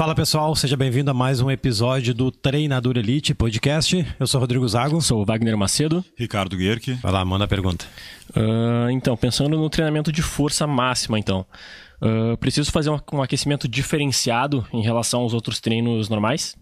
Fala 0.00 0.14
pessoal, 0.14 0.56
seja 0.56 0.78
bem-vindo 0.78 1.10
a 1.10 1.14
mais 1.14 1.42
um 1.42 1.50
episódio 1.50 2.14
do 2.14 2.30
Treinador 2.30 2.96
Elite 2.96 3.34
Podcast. 3.34 4.06
Eu 4.18 4.26
sou 4.26 4.40
Rodrigo 4.40 4.66
Zago. 4.66 4.98
Sou 5.02 5.20
o 5.20 5.26
Wagner 5.26 5.54
Macedo. 5.58 6.02
Ricardo 6.16 6.56
Guerque. 6.56 6.94
Vai 6.94 7.12
lá, 7.12 7.22
manda 7.22 7.44
a 7.44 7.46
pergunta. 7.46 7.84
Uh, 8.30 8.88
então, 8.92 9.14
pensando 9.14 9.58
no 9.58 9.68
treinamento 9.68 10.10
de 10.10 10.22
força 10.22 10.66
máxima, 10.66 11.18
então. 11.18 11.44
Uh, 12.00 12.34
preciso 12.38 12.72
fazer 12.72 12.88
um, 12.88 12.98
um 13.12 13.20
aquecimento 13.20 13.68
diferenciado 13.68 14.66
em 14.72 14.80
relação 14.80 15.20
aos 15.20 15.34
outros 15.34 15.60
treinos 15.60 16.08
normais? 16.08 16.56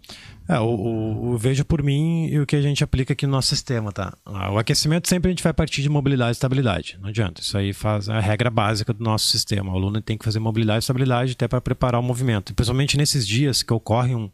É, 0.49 0.59
o, 0.59 0.65
o, 0.65 1.33
o, 1.33 1.39
vejo 1.39 1.63
por 1.63 1.83
mim 1.83 2.27
e 2.27 2.41
o 2.41 2.47
que 2.47 2.57
a 2.57 2.63
gente 2.63 2.83
aplica 2.83 3.13
aqui 3.13 3.27
no 3.27 3.33
nosso 3.33 3.49
sistema, 3.49 3.93
tá? 3.93 4.17
Ah, 4.25 4.51
o 4.51 4.57
aquecimento 4.57 5.07
sempre 5.07 5.29
a 5.29 5.33
gente 5.33 5.43
vai 5.43 5.53
partir 5.53 5.83
de 5.83 5.91
mobilidade 5.91 6.31
e 6.31 6.33
estabilidade. 6.33 6.99
Não 7.03 7.11
adianta. 7.11 7.43
Isso 7.43 7.59
aí 7.59 7.75
faz 7.75 8.09
a 8.09 8.19
regra 8.19 8.49
básica 8.49 8.95
do 8.95 9.05
nosso 9.05 9.27
sistema. 9.27 9.71
O 9.71 9.77
aluno 9.77 10.01
tem 10.01 10.17
que 10.17 10.25
fazer 10.25 10.39
mobilidade 10.39 10.79
e 10.79 10.81
estabilidade 10.81 11.33
até 11.33 11.47
para 11.47 11.61
preparar 11.61 12.01
o 12.01 12.03
movimento. 12.03 12.51
E 12.51 12.55
principalmente 12.55 12.97
nesses 12.97 13.29
dias 13.29 13.63
que 13.63 13.75
ocorre 13.75 14.15
um, 14.15 14.31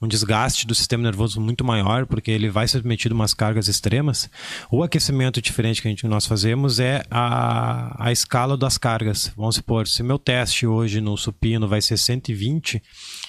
um 0.00 0.08
desgaste 0.08 0.66
do 0.66 0.74
sistema 0.74 1.02
nervoso 1.02 1.38
muito 1.38 1.62
maior, 1.62 2.06
porque 2.06 2.30
ele 2.30 2.48
vai 2.48 2.66
ser 2.66 2.78
submetido 2.78 3.14
a 3.14 3.16
umas 3.16 3.34
cargas 3.34 3.68
extremas. 3.68 4.30
O 4.70 4.82
aquecimento 4.82 5.42
diferente 5.42 5.82
que 5.82 5.88
a 5.88 5.90
gente, 5.90 6.06
nós 6.06 6.24
fazemos 6.24 6.80
é 6.80 7.02
a, 7.10 8.06
a 8.06 8.10
escala 8.10 8.56
das 8.56 8.78
cargas. 8.78 9.30
Vamos 9.36 9.56
supor, 9.56 9.86
se 9.86 10.02
meu 10.02 10.18
teste 10.18 10.66
hoje 10.66 10.98
no 11.02 11.14
supino 11.18 11.68
vai 11.68 11.82
ser 11.82 11.98
120, 11.98 12.82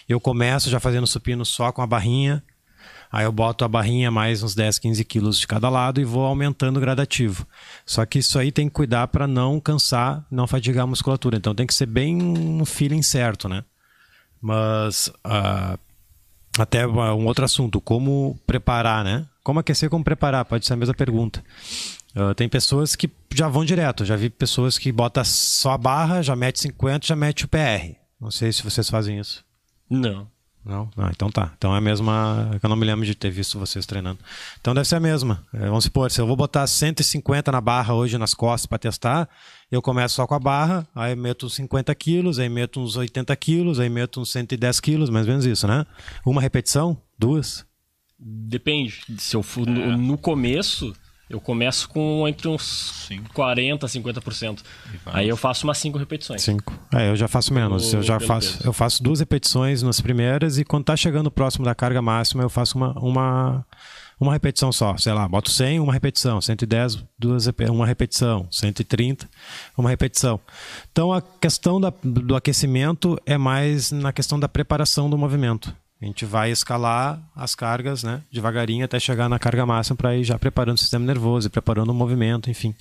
eu 0.09 0.19
começo 0.19 0.69
já 0.69 0.79
fazendo 0.79 1.05
supino 1.05 1.45
só 1.45 1.71
com 1.71 1.83
a 1.83 1.87
barrinha, 1.87 2.43
aí 3.11 3.25
eu 3.25 3.31
boto 3.31 3.63
a 3.63 3.67
barrinha 3.67 4.09
mais 4.09 4.41
uns 4.41 4.55
10, 4.55 4.79
15 4.79 5.05
quilos 5.05 5.39
de 5.39 5.47
cada 5.47 5.69
lado 5.69 6.01
e 6.01 6.03
vou 6.03 6.25
aumentando 6.25 6.79
gradativo. 6.79 7.45
Só 7.85 8.03
que 8.05 8.17
isso 8.17 8.39
aí 8.39 8.51
tem 8.51 8.67
que 8.67 8.73
cuidar 8.73 9.07
para 9.09 9.27
não 9.27 9.59
cansar, 9.59 10.25
não 10.31 10.47
fadigar 10.47 10.83
a 10.83 10.87
musculatura. 10.87 11.37
Então 11.37 11.53
tem 11.53 11.67
que 11.67 11.73
ser 11.75 11.85
bem 11.85 12.15
no 12.15 12.65
feeling 12.65 13.03
certo, 13.03 13.47
né? 13.47 13.63
Mas 14.41 15.09
uh, 15.25 15.77
até 16.57 16.87
um 16.87 17.25
outro 17.25 17.45
assunto, 17.45 17.79
como 17.79 18.39
preparar, 18.47 19.03
né? 19.03 19.25
Como 19.43 19.59
aquecer, 19.59 19.89
como 19.89 20.03
preparar? 20.03 20.45
Pode 20.45 20.65
ser 20.65 20.73
a 20.73 20.77
mesma 20.77 20.93
pergunta. 20.93 21.43
Uh, 22.15 22.33
tem 22.33 22.49
pessoas 22.49 22.95
que 22.95 23.09
já 23.33 23.47
vão 23.47 23.63
direto. 23.63 24.05
Já 24.05 24.15
vi 24.15 24.29
pessoas 24.29 24.77
que 24.77 24.91
botam 24.91 25.23
só 25.23 25.73
a 25.73 25.77
barra, 25.77 26.21
já 26.21 26.35
mete 26.35 26.59
50, 26.59 27.05
já 27.05 27.15
mete 27.15 27.45
o 27.45 27.47
PR. 27.47 27.95
Não 28.19 28.31
sei 28.31 28.51
se 28.51 28.63
vocês 28.63 28.89
fazem 28.89 29.19
isso. 29.19 29.43
Não. 29.89 30.27
Não? 30.63 30.89
Ah, 30.97 31.09
então 31.13 31.31
tá. 31.31 31.53
Então 31.57 31.73
é 31.73 31.77
a 31.77 31.81
mesma. 31.81 32.51
Eu 32.61 32.69
não 32.69 32.75
me 32.75 32.85
lembro 32.85 33.05
de 33.05 33.15
ter 33.15 33.29
visto 33.31 33.57
vocês 33.57 33.85
treinando. 33.85 34.19
Então 34.59 34.73
deve 34.73 34.87
ser 34.87 34.97
a 34.97 34.99
mesma. 34.99 35.45
É, 35.53 35.65
vamos 35.65 35.85
supor, 35.85 36.11
se 36.11 36.19
eu 36.19 36.27
vou 36.27 36.35
botar 36.35 36.67
150 36.67 37.51
na 37.51 37.61
barra 37.61 37.93
hoje 37.93 38.17
nas 38.17 38.33
costas 38.33 38.65
para 38.65 38.77
testar, 38.77 39.29
eu 39.71 39.81
começo 39.81 40.15
só 40.15 40.27
com 40.27 40.35
a 40.35 40.39
barra, 40.39 40.87
aí 40.93 41.15
meto 41.15 41.49
50 41.49 41.93
quilos, 41.95 42.39
aí 42.39 42.49
meto 42.49 42.79
uns 42.81 42.97
80 42.97 43.35
quilos, 43.37 43.79
aí 43.79 43.89
meto 43.89 44.21
uns 44.21 44.31
110 44.31 44.79
quilos, 44.79 45.09
mais 45.09 45.25
ou 45.25 45.31
menos 45.31 45.45
isso, 45.45 45.65
né? 45.65 45.85
Uma 46.25 46.41
repetição? 46.41 47.01
Duas? 47.17 47.65
Depende. 48.19 49.01
Se 49.17 49.35
eu 49.35 49.41
for 49.41 49.65
no, 49.65 49.97
no 49.97 50.17
começo 50.17 50.93
eu 51.29 51.39
começo 51.39 51.87
com 51.89 52.27
entre 52.27 52.47
uns 52.47 53.05
Cinco. 53.07 53.33
40%, 53.33 53.79
50%. 53.81 54.59
Aí 55.05 55.29
eu 55.29 55.37
faço 55.37 55.65
umas 55.65 55.77
5 55.77 55.97
repetições. 55.97 56.41
5. 56.41 56.73
É, 56.93 57.09
eu 57.09 57.15
já 57.15 57.27
faço 57.27 57.53
menos. 57.53 57.93
Eu 57.93 58.01
já 58.01 58.19
faço, 58.19 58.59
eu 58.65 58.73
faço 58.73 59.03
duas 59.03 59.19
repetições 59.19 59.83
nas 59.83 60.01
primeiras 60.01 60.57
e 60.57 60.65
quando 60.65 60.85
tá 60.85 60.95
chegando 60.95 61.29
próximo 61.29 61.65
da 61.65 61.75
carga 61.75 62.01
máxima, 62.01 62.43
eu 62.43 62.49
faço 62.49 62.77
uma, 62.77 62.93
uma, 62.99 63.65
uma 64.19 64.33
repetição 64.33 64.71
só. 64.71 64.97
Sei 64.97 65.13
lá, 65.13 65.27
boto 65.27 65.51
100, 65.51 65.79
uma 65.79 65.93
repetição. 65.93 66.41
110, 66.41 67.03
duas, 67.17 67.47
uma 67.69 67.85
repetição. 67.85 68.47
130, 68.49 69.29
uma 69.77 69.89
repetição. 69.89 70.39
Então 70.91 71.13
a 71.13 71.21
questão 71.21 71.79
da, 71.79 71.93
do 72.03 72.35
aquecimento 72.35 73.19
é 73.25 73.37
mais 73.37 73.91
na 73.91 74.11
questão 74.11 74.39
da 74.39 74.49
preparação 74.49 75.09
do 75.09 75.17
movimento. 75.17 75.75
A 76.01 76.05
gente 76.05 76.25
vai 76.25 76.49
escalar 76.49 77.21
as 77.35 77.53
cargas, 77.55 78.03
né, 78.03 78.21
devagarinho 78.31 78.85
até 78.85 78.97
chegar 78.99 79.27
na 79.27 79.37
carga 79.37 79.65
máxima 79.65 79.97
para 79.97 80.15
ir 80.15 80.23
já 80.23 80.39
preparando 80.39 80.77
o 80.77 80.79
sistema 80.79 81.05
nervoso 81.05 81.47
e 81.47 81.49
preparando 81.49 81.89
o 81.89 81.93
movimento, 81.93 82.49
enfim. 82.49 82.73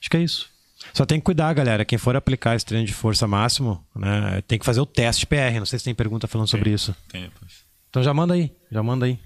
Acho 0.00 0.08
que 0.08 0.16
é 0.16 0.20
isso. 0.20 0.48
Só 0.94 1.04
tem 1.04 1.18
que 1.18 1.24
cuidar, 1.24 1.52
galera. 1.54 1.84
Quem 1.84 1.98
for 1.98 2.14
aplicar 2.16 2.54
esse 2.54 2.64
treino 2.64 2.86
de 2.86 2.92
força 2.92 3.26
máximo, 3.26 3.84
né, 3.94 4.42
tem 4.46 4.58
que 4.58 4.64
fazer 4.64 4.80
o 4.80 4.86
teste 4.86 5.26
PR. 5.26 5.58
Não 5.58 5.66
sei 5.66 5.78
se 5.78 5.84
tem 5.84 5.94
pergunta 5.94 6.28
falando 6.28 6.46
tem, 6.46 6.58
sobre 6.58 6.70
isso. 6.70 6.94
Tem 7.08 7.22
depois. 7.22 7.64
Então 7.90 8.02
já 8.02 8.14
manda 8.14 8.34
aí, 8.34 8.52
já 8.70 8.82
manda 8.82 9.06
aí. 9.06 9.18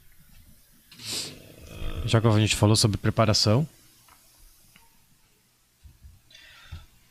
Já 2.06 2.20
que 2.20 2.26
a 2.26 2.38
gente 2.38 2.56
falou 2.56 2.76
sobre 2.76 2.96
preparação. 2.96 3.66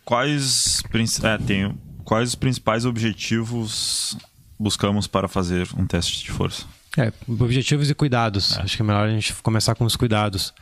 Quais, 0.04 0.84
é, 1.24 1.38
tem, 1.38 1.78
quais 2.04 2.30
os 2.30 2.36
principais 2.36 2.86
objetivos 2.86 4.18
buscamos 4.60 5.08
para 5.08 5.28
fazer 5.28 5.68
um 5.78 5.86
teste 5.86 6.24
de 6.24 6.32
força? 6.32 6.66
É, 6.98 7.12
objetivos 7.28 7.90
e 7.90 7.96
cuidados. 7.96 8.58
É. 8.58 8.62
Acho 8.62 8.78
que 8.78 8.82
é 8.82 8.86
melhor 8.86 9.08
a 9.08 9.12
gente 9.12 9.34
começar 9.44 9.76
com 9.76 9.84
os 9.84 9.96
cuidados. 9.96 10.54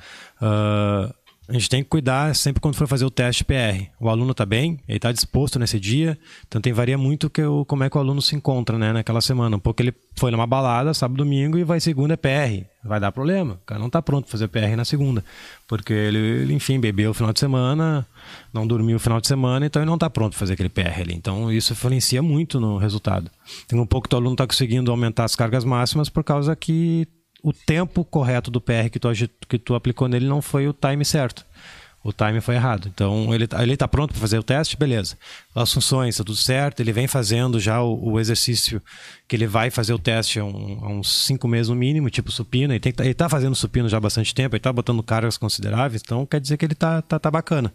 Uh, 0.42 1.14
a 1.48 1.54
gente 1.54 1.70
tem 1.70 1.84
que 1.84 1.90
cuidar 1.90 2.34
sempre 2.36 2.62
quando 2.62 2.76
for 2.76 2.88
fazer 2.88 3.04
o 3.04 3.12
teste 3.12 3.44
PR. 3.44 3.90
O 4.00 4.08
aluno 4.08 4.31
está 4.31 4.46
bem, 4.46 4.80
ele 4.88 4.98
está 4.98 5.12
disposto 5.12 5.59
nesse 5.59 5.78
dia, 5.78 6.18
então 6.48 6.62
tem 6.62 6.72
varia 6.72 6.98
muito 6.98 7.30
que 7.30 7.44
o, 7.44 7.66
como 7.66 7.84
é 7.84 7.90
que 7.90 7.98
o 7.98 8.00
aluno 8.00 8.22
se 8.22 8.34
encontra 8.34 8.78
né, 8.78 8.94
naquela 8.94 9.20
semana. 9.20 9.58
Um 9.58 9.59
pouco 9.59 9.82
ele 9.82 9.94
foi 10.16 10.32
numa 10.32 10.48
balada 10.48 10.94
sábado, 10.94 11.18
domingo 11.18 11.58
e 11.58 11.64
vai 11.64 11.82
segunda 11.82 12.14
é 12.14 12.18
PR. 12.18 12.66
Vai 12.82 13.00
dar 13.00 13.12
problema. 13.12 13.56
O 13.56 13.66
cara 13.66 13.80
não 13.80 13.88
está 13.88 14.02
pronto 14.02 14.24
para 14.26 14.32
fazer 14.32 14.48
PR 14.48 14.76
na 14.78 14.86
segunda, 14.86 15.24
porque 15.68 15.92
ele, 15.92 16.18
ele, 16.18 16.53
enfim, 16.53 16.80
bebeu 16.80 17.12
o 17.12 17.14
final 17.14 17.34
de 17.34 17.40
semana, 17.40 18.08
não 18.53 18.66
dormiu 18.66 18.96
o 18.96 19.00
final 19.00 19.20
de 19.20 19.28
semana, 19.28 19.66
então 19.66 19.82
ele 19.82 19.88
não 19.88 19.96
está 19.96 20.09
pronto 20.09 20.32
para 20.32 20.40
fazer 20.40 20.53
aquele 20.53 20.70
PR 20.70 21.02
ali. 21.02 21.14
Então 21.14 21.52
isso 21.52 21.74
influencia 21.74 22.22
muito 22.22 22.58
no 22.58 22.78
resultado. 22.78 23.30
Tem 23.68 23.78
um 23.78 23.86
pouco 23.86 24.08
que 24.08 24.16
o 24.16 24.18
aluno 24.18 24.34
está 24.34 24.48
conseguindo 24.48 24.90
aumentar 24.90 25.26
as 25.26 25.36
cargas 25.36 25.66
máximas 25.66 26.08
por 26.08 26.24
causa 26.24 26.56
que 26.56 27.06
o 27.44 27.52
tempo 27.52 28.06
correto 28.06 28.50
do 28.50 28.62
PR 28.62 28.90
que 28.90 28.98
tu, 28.98 29.09
que 29.50 29.59
tu 29.59 29.76
aplicou 29.76 30.08
nele 30.08 30.26
não 30.26 30.42
foi 30.42 30.68
o 30.68 30.74
time 30.74 31.04
certo. 31.04 31.46
O 32.02 32.12
time 32.12 32.42
foi 32.42 32.56
errado. 32.56 32.92
Então, 32.94 33.34
ele, 33.34 33.46
está 33.74 33.88
pronto 33.88 34.12
para 34.12 34.20
fazer 34.20 34.38
o 34.38 34.44
teste? 34.44 34.76
Beleza. 34.76 35.18
As 35.56 35.72
funções, 35.72 36.16
está 36.16 36.24
tudo 36.24 36.36
certo. 36.36 36.82
Ele 36.82 36.92
vem 36.92 37.08
fazendo 37.08 37.62
já 37.62 37.82
o, 37.82 38.12
o, 38.12 38.20
exercício 38.20 38.82
que 39.26 39.38
ele 39.38 39.48
vai 39.48 39.70
fazer 39.70 39.94
o 39.94 40.00
teste 40.00 40.38
há, 40.38 40.44
um, 40.44 40.80
há 40.84 40.90
uns 40.90 41.26
cinco 41.26 41.48
meses 41.48 41.70
no 41.70 41.76
mínimo, 41.76 42.09
tipo 42.09 42.30
supino. 42.30 42.74
Ele 42.74 42.82
está 43.00 43.30
fazendo 43.30 43.56
supino 43.56 43.88
já 43.88 43.98
há 43.98 44.02
bastante 44.02 44.36
tempo, 44.36 44.53
ele 44.53 44.59
está 44.59 44.74
botando 44.74 45.02
cargas 45.02 45.38
consideráveis, 45.38 46.02
então 46.03 46.26
quer 46.26 46.42
dizer 46.42 46.58
que 46.58 46.66
ele 46.66 46.74
está 46.74 47.02
tá, 47.02 47.18
tá 47.18 47.32
bacana. 47.32 47.74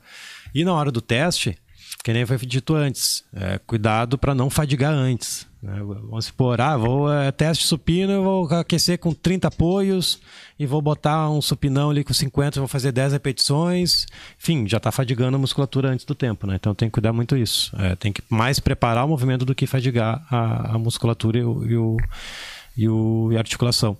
E 0.54 0.62
na 0.62 0.74
hora 0.74 0.92
do 0.92 1.00
teste, 1.00 1.56
que 2.04 2.12
nem 2.12 2.26
foi 2.26 2.36
dito 2.38 2.74
antes, 2.74 3.24
é, 3.34 3.58
cuidado 3.66 4.18
para 4.18 4.34
não 4.34 4.50
fadigar 4.50 4.92
antes. 4.92 5.47
Né? 5.62 5.80
Vamos 5.82 6.26
supor, 6.26 6.60
ah, 6.60 6.76
vou 6.76 7.12
é, 7.12 7.32
teste 7.32 7.66
supino, 7.66 8.22
vou 8.22 8.46
aquecer 8.54 8.98
com 8.98 9.12
30 9.12 9.48
apoios 9.48 10.20
e 10.58 10.66
vou 10.66 10.80
botar 10.80 11.28
um 11.30 11.42
supinão 11.42 11.90
ali 11.90 12.04
com 12.04 12.12
50, 12.12 12.60
vou 12.60 12.68
fazer 12.68 12.92
10 12.92 13.12
repetições. 13.12 14.06
Enfim, 14.40 14.68
já 14.68 14.76
está 14.76 14.92
fadigando 14.92 15.36
a 15.36 15.40
musculatura 15.40 15.90
antes 15.90 16.04
do 16.04 16.14
tempo, 16.14 16.46
né? 16.46 16.56
Então 16.56 16.74
tem 16.74 16.88
que 16.88 16.94
cuidar 16.94 17.12
muito 17.12 17.36
isso. 17.36 17.74
É, 17.76 17.96
tem 17.96 18.12
que 18.12 18.22
mais 18.28 18.60
preparar 18.60 19.04
o 19.04 19.08
movimento 19.08 19.44
do 19.44 19.54
que 19.54 19.66
fadigar 19.66 20.24
a, 20.30 20.74
a 20.74 20.78
musculatura 20.78 21.38
e, 21.38 21.44
o, 21.44 21.64
e, 21.64 21.76
o, 21.76 21.96
e, 22.76 22.88
o, 22.88 23.32
e 23.32 23.36
a 23.36 23.40
articulação. 23.40 23.96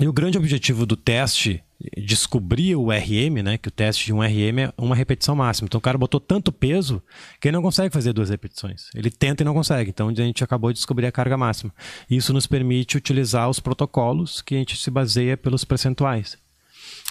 E 0.00 0.06
o 0.06 0.12
grande 0.12 0.38
objetivo 0.38 0.86
do 0.86 0.96
teste 0.96 1.62
descobrir 1.96 2.76
o 2.76 2.90
RM, 2.90 3.42
né, 3.42 3.58
que 3.58 3.68
o 3.68 3.70
teste 3.70 4.06
de 4.06 4.12
um 4.12 4.20
RM 4.20 4.58
é 4.60 4.72
uma 4.76 4.94
repetição 4.94 5.34
máxima. 5.34 5.66
Então 5.66 5.78
o 5.78 5.82
cara 5.82 5.98
botou 5.98 6.20
tanto 6.20 6.52
peso 6.52 7.02
que 7.40 7.48
ele 7.48 7.56
não 7.56 7.62
consegue 7.62 7.92
fazer 7.92 8.12
duas 8.12 8.30
repetições. 8.30 8.90
Ele 8.94 9.10
tenta 9.10 9.42
e 9.42 9.44
não 9.44 9.54
consegue. 9.54 9.90
Então 9.90 10.08
a 10.08 10.14
gente 10.14 10.44
acabou 10.44 10.72
de 10.72 10.78
descobrir 10.78 11.06
a 11.06 11.12
carga 11.12 11.36
máxima. 11.36 11.72
Isso 12.08 12.32
nos 12.32 12.46
permite 12.46 12.96
utilizar 12.96 13.48
os 13.48 13.58
protocolos 13.58 14.40
que 14.40 14.54
a 14.54 14.58
gente 14.58 14.76
se 14.76 14.90
baseia 14.90 15.36
pelos 15.36 15.64
percentuais. 15.64 16.38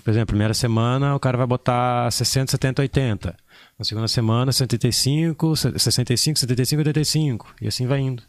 Por 0.04 0.12
exemplo, 0.12 0.28
primeira 0.28 0.54
semana 0.54 1.16
o 1.16 1.20
cara 1.20 1.38
vai 1.38 1.48
botar 1.48 2.10
60, 2.12 2.52
70, 2.52 2.82
80. 2.84 3.36
Na 3.78 3.86
segunda 3.86 4.08
semana 4.08 4.52
75, 4.52 5.56
65, 5.56 6.40
75, 6.40 6.80
85 6.80 7.56
e 7.62 7.68
assim 7.68 7.86
vai 7.86 8.00
indo. 8.00 8.24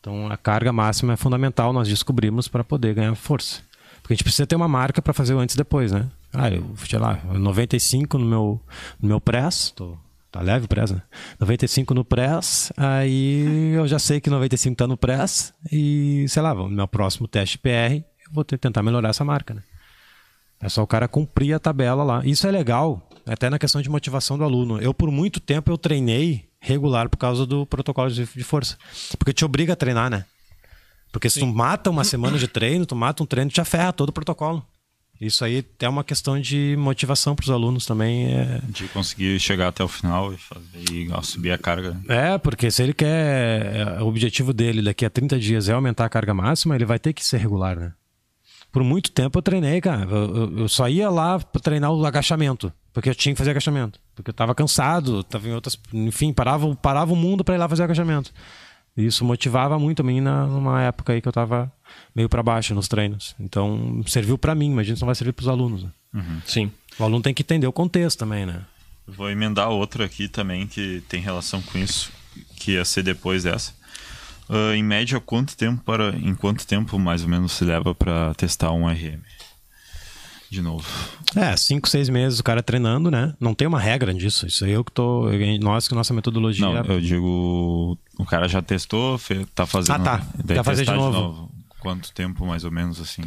Então 0.00 0.30
a 0.30 0.36
carga 0.36 0.72
máxima 0.72 1.12
é 1.12 1.16
fundamental, 1.16 1.72
nós 1.72 1.88
descobrimos 1.88 2.48
para 2.48 2.64
poder 2.64 2.94
ganhar 2.94 3.14
força. 3.14 3.67
Porque 4.08 4.14
a 4.14 4.16
gente 4.16 4.24
precisa 4.24 4.46
ter 4.46 4.56
uma 4.56 4.66
marca 4.66 5.02
para 5.02 5.12
fazer 5.12 5.34
o 5.34 5.38
antes 5.38 5.54
e 5.54 5.58
depois, 5.58 5.92
né? 5.92 6.08
Ah, 6.32 6.50
eu, 6.50 6.64
sei 6.78 6.98
lá, 6.98 7.20
95 7.30 8.16
no 8.16 8.24
meu, 8.24 8.60
no 8.98 9.06
meu 9.06 9.20
press, 9.20 9.70
tô, 9.76 9.98
tá 10.32 10.40
leve 10.40 10.64
o 10.64 10.68
press, 10.68 10.90
né? 10.90 11.02
95 11.38 11.92
no 11.92 12.02
press, 12.02 12.72
aí 12.74 13.74
eu 13.74 13.86
já 13.86 13.98
sei 13.98 14.18
que 14.18 14.30
95 14.30 14.74
tá 14.76 14.86
no 14.86 14.96
press 14.96 15.52
e, 15.70 16.24
sei 16.26 16.40
lá, 16.40 16.54
no 16.54 16.70
meu 16.70 16.88
próximo 16.88 17.28
teste 17.28 17.58
PR, 17.58 17.96
eu 17.96 18.32
vou 18.32 18.44
ter, 18.44 18.56
tentar 18.56 18.82
melhorar 18.82 19.10
essa 19.10 19.26
marca, 19.26 19.52
né? 19.52 19.62
É 20.58 20.70
só 20.70 20.82
o 20.82 20.86
cara 20.86 21.06
cumprir 21.06 21.52
a 21.52 21.58
tabela 21.58 22.02
lá. 22.02 22.22
Isso 22.24 22.46
é 22.46 22.50
legal, 22.50 23.06
até 23.26 23.50
na 23.50 23.58
questão 23.58 23.82
de 23.82 23.90
motivação 23.90 24.38
do 24.38 24.44
aluno. 24.44 24.80
Eu, 24.80 24.94
por 24.94 25.10
muito 25.10 25.38
tempo, 25.38 25.70
eu 25.70 25.76
treinei 25.76 26.48
regular 26.58 27.10
por 27.10 27.18
causa 27.18 27.44
do 27.44 27.66
protocolo 27.66 28.10
de 28.10 28.24
força. 28.42 28.78
Porque 29.18 29.34
te 29.34 29.44
obriga 29.44 29.74
a 29.74 29.76
treinar, 29.76 30.08
né? 30.08 30.24
Porque 31.12 31.30
se 31.30 31.40
Sim. 31.40 31.46
tu 31.50 31.54
mata 31.54 31.90
uma 31.90 32.04
semana 32.04 32.38
de 32.38 32.46
treino, 32.46 32.84
tu 32.86 32.94
mata 32.94 33.22
um 33.22 33.26
treino, 33.26 33.50
te 33.50 33.64
ferra 33.64 33.92
todo 33.92 34.10
o 34.10 34.12
protocolo. 34.12 34.64
Isso 35.20 35.44
aí 35.44 35.64
é 35.80 35.88
uma 35.88 36.04
questão 36.04 36.40
de 36.40 36.76
motivação 36.78 37.34
para 37.34 37.42
os 37.42 37.50
alunos 37.50 37.84
também. 37.84 38.32
É... 38.32 38.60
De 38.68 38.86
conseguir 38.88 39.40
chegar 39.40 39.68
até 39.68 39.82
o 39.82 39.88
final 39.88 40.32
e, 40.32 40.36
fazer, 40.36 40.92
e 40.92 41.10
subir 41.24 41.50
a 41.50 41.58
carga. 41.58 42.00
É, 42.08 42.38
porque 42.38 42.70
se 42.70 42.82
ele 42.82 42.92
quer. 42.92 43.76
É, 43.76 44.02
o 44.02 44.06
objetivo 44.06 44.52
dele 44.52 44.80
daqui 44.80 45.04
a 45.04 45.10
30 45.10 45.38
dias 45.38 45.68
é 45.68 45.72
aumentar 45.72 46.04
a 46.04 46.08
carga 46.08 46.32
máxima, 46.32 46.76
ele 46.76 46.84
vai 46.84 47.00
ter 47.00 47.12
que 47.12 47.24
ser 47.24 47.38
regular, 47.38 47.76
né? 47.76 47.92
Por 48.70 48.84
muito 48.84 49.10
tempo 49.10 49.38
eu 49.38 49.42
treinei, 49.42 49.80
cara. 49.80 50.08
Eu, 50.08 50.36
eu, 50.36 50.58
eu 50.58 50.68
só 50.68 50.88
ia 50.88 51.10
lá 51.10 51.40
para 51.40 51.60
treinar 51.60 51.90
o 51.90 52.06
agachamento, 52.06 52.72
porque 52.92 53.08
eu 53.08 53.14
tinha 53.14 53.34
que 53.34 53.38
fazer 53.38 53.50
agachamento. 53.50 53.98
Porque 54.14 54.30
eu 54.30 54.32
estava 54.32 54.54
cansado, 54.54 55.24
tava 55.24 55.48
em 55.48 55.52
outras. 55.52 55.76
Enfim, 55.92 56.32
parava, 56.32 56.72
parava 56.76 57.12
o 57.12 57.16
mundo 57.16 57.42
para 57.42 57.56
ir 57.56 57.58
lá 57.58 57.68
fazer 57.68 57.82
agachamento. 57.82 58.32
Isso 58.98 59.24
motivava 59.24 59.78
muito 59.78 60.00
a 60.00 60.02
mim 60.02 60.20
na, 60.20 60.44
numa 60.44 60.82
época 60.82 61.12
aí 61.12 61.20
que 61.20 61.28
eu 61.28 61.30
estava 61.30 61.72
meio 62.12 62.28
para 62.28 62.42
baixo 62.42 62.74
nos 62.74 62.88
treinos. 62.88 63.36
Então, 63.38 64.02
serviu 64.08 64.36
para 64.36 64.56
mim, 64.56 64.72
imagina 64.72 64.96
se 64.96 65.02
não 65.02 65.06
vai 65.06 65.14
servir 65.14 65.32
para 65.32 65.42
os 65.44 65.48
alunos. 65.48 65.84
Né? 65.84 65.90
Uhum. 66.14 66.40
Sim. 66.44 66.72
O 66.98 67.04
aluno 67.04 67.22
tem 67.22 67.32
que 67.32 67.42
entender 67.42 67.68
o 67.68 67.72
contexto 67.72 68.18
também, 68.18 68.44
né? 68.44 68.62
Vou 69.06 69.30
emendar 69.30 69.68
outra 69.68 70.04
aqui 70.04 70.26
também 70.26 70.66
que 70.66 71.00
tem 71.08 71.20
relação 71.20 71.62
com 71.62 71.78
isso, 71.78 72.10
que 72.56 72.72
ia 72.72 72.84
ser 72.84 73.04
depois 73.04 73.44
dessa. 73.44 73.72
Uh, 74.50 74.74
em 74.74 74.82
média, 74.82 75.20
quanto 75.20 75.56
tempo 75.56 75.82
para, 75.84 76.10
em 76.16 76.34
quanto 76.34 76.66
tempo 76.66 76.98
mais 76.98 77.22
ou 77.22 77.28
menos 77.28 77.52
se 77.52 77.64
leva 77.64 77.94
para 77.94 78.34
testar 78.34 78.72
um 78.72 78.88
RM? 78.88 79.20
De 80.50 80.62
novo. 80.62 80.84
É, 81.36 81.56
cinco, 81.56 81.88
seis 81.88 82.08
meses 82.08 82.38
o 82.38 82.44
cara 82.44 82.62
treinando, 82.62 83.10
né? 83.10 83.34
Não 83.38 83.54
tem 83.54 83.68
uma 83.68 83.78
regra 83.78 84.14
disso. 84.14 84.46
Isso 84.46 84.64
aí 84.64 84.72
eu 84.72 84.84
que 84.84 84.92
tô. 84.92 85.28
Nós 85.60 85.86
que 85.86 85.94
nossa 85.94 86.14
metodologia. 86.14 86.66
Não, 86.66 86.84
eu 86.84 87.00
digo. 87.00 87.98
O 88.18 88.24
cara 88.24 88.48
já 88.48 88.62
testou, 88.62 89.20
tá 89.54 89.66
fazendo. 89.66 89.96
Ah, 89.96 90.18
tá. 90.18 90.26
Quer 90.46 90.64
fazer 90.64 90.84
de 90.84 90.92
novo. 90.92 91.16
de 91.16 91.22
novo. 91.22 91.47
Quanto 91.80 92.12
tempo, 92.12 92.44
mais 92.44 92.64
ou 92.64 92.72
menos, 92.72 93.00
assim? 93.00 93.22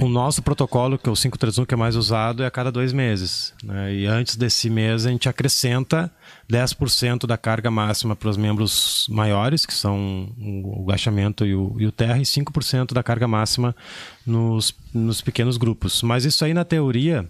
O 0.00 0.08
nosso 0.08 0.42
protocolo, 0.42 0.98
que 0.98 1.08
é 1.08 1.12
o 1.12 1.14
531, 1.14 1.64
que 1.64 1.72
é 1.72 1.76
mais 1.76 1.96
usado, 1.96 2.42
é 2.42 2.46
a 2.46 2.50
cada 2.50 2.70
dois 2.70 2.92
meses. 2.92 3.54
Né? 3.64 3.94
E 3.94 4.06
antes 4.06 4.36
desse 4.36 4.68
mês, 4.68 5.06
a 5.06 5.10
gente 5.10 5.30
acrescenta 5.30 6.12
10% 6.50 7.26
da 7.26 7.38
carga 7.38 7.70
máxima 7.70 8.14
para 8.14 8.28
os 8.28 8.36
membros 8.36 9.06
maiores, 9.08 9.64
que 9.64 9.72
são 9.72 10.30
o 10.38 10.84
agachamento 10.88 11.46
e 11.46 11.54
o, 11.54 11.74
e 11.78 11.86
o 11.86 11.92
terra, 11.92 12.18
e 12.18 12.22
5% 12.22 12.92
da 12.92 13.02
carga 13.02 13.26
máxima 13.26 13.74
nos, 14.26 14.74
nos 14.92 15.22
pequenos 15.22 15.56
grupos. 15.56 16.02
Mas 16.02 16.26
isso 16.26 16.44
aí, 16.44 16.52
na 16.52 16.66
teoria, 16.66 17.26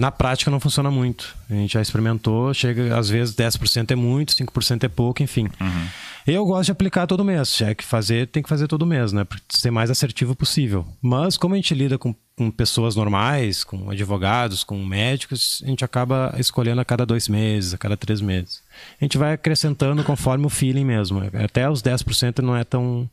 na 0.00 0.10
prática 0.10 0.50
não 0.50 0.58
funciona 0.58 0.90
muito. 0.90 1.36
A 1.48 1.54
gente 1.54 1.74
já 1.74 1.82
experimentou, 1.82 2.52
chega 2.54 2.98
às 2.98 3.08
vezes 3.10 3.34
10% 3.34 3.90
é 3.90 3.94
muito, 3.94 4.34
5% 4.34 4.84
é 4.84 4.88
pouco, 4.88 5.22
enfim. 5.22 5.48
Uhum. 5.60 5.86
Eu 6.26 6.44
gosto 6.44 6.66
de 6.66 6.72
aplicar 6.72 7.06
todo 7.06 7.24
mês. 7.24 7.48
Se 7.48 7.64
é 7.64 7.74
que 7.74 7.84
fazer, 7.84 8.26
tem 8.28 8.42
que 8.42 8.48
fazer 8.48 8.66
todo 8.66 8.86
mês, 8.86 9.12
né? 9.12 9.24
Para 9.24 9.38
ser 9.48 9.70
mais 9.70 9.90
assertivo 9.90 10.34
possível. 10.34 10.86
Mas 11.02 11.36
como 11.36 11.54
a 11.54 11.56
gente 11.56 11.74
lida 11.74 11.98
com, 11.98 12.14
com, 12.36 12.50
pessoas 12.50 12.96
normais, 12.96 13.62
com 13.62 13.90
advogados, 13.90 14.64
com 14.64 14.82
médicos, 14.84 15.60
a 15.64 15.66
gente 15.66 15.84
acaba 15.84 16.34
escolhendo 16.38 16.80
a 16.80 16.84
cada 16.84 17.04
dois 17.04 17.28
meses, 17.28 17.74
a 17.74 17.78
cada 17.78 17.96
três 17.96 18.20
meses. 18.20 18.62
A 19.00 19.04
gente 19.04 19.18
vai 19.18 19.34
acrescentando 19.34 20.02
conforme 20.02 20.46
o 20.46 20.50
feeling 20.50 20.84
mesmo. 20.84 21.22
Até 21.44 21.68
os 21.68 21.82
10% 21.82 22.38
não 22.38 22.56
é 22.56 22.64
tão 22.64 23.08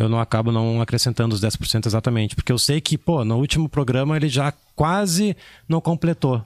eu 0.00 0.08
não 0.08 0.18
acabo 0.18 0.50
não 0.50 0.80
acrescentando 0.80 1.34
os 1.34 1.42
10% 1.42 1.84
exatamente, 1.84 2.34
porque 2.34 2.50
eu 2.50 2.58
sei 2.58 2.80
que, 2.80 2.96
pô, 2.96 3.22
no 3.22 3.36
último 3.36 3.68
programa 3.68 4.16
ele 4.16 4.30
já 4.30 4.50
quase 4.74 5.36
não 5.68 5.78
completou. 5.78 6.42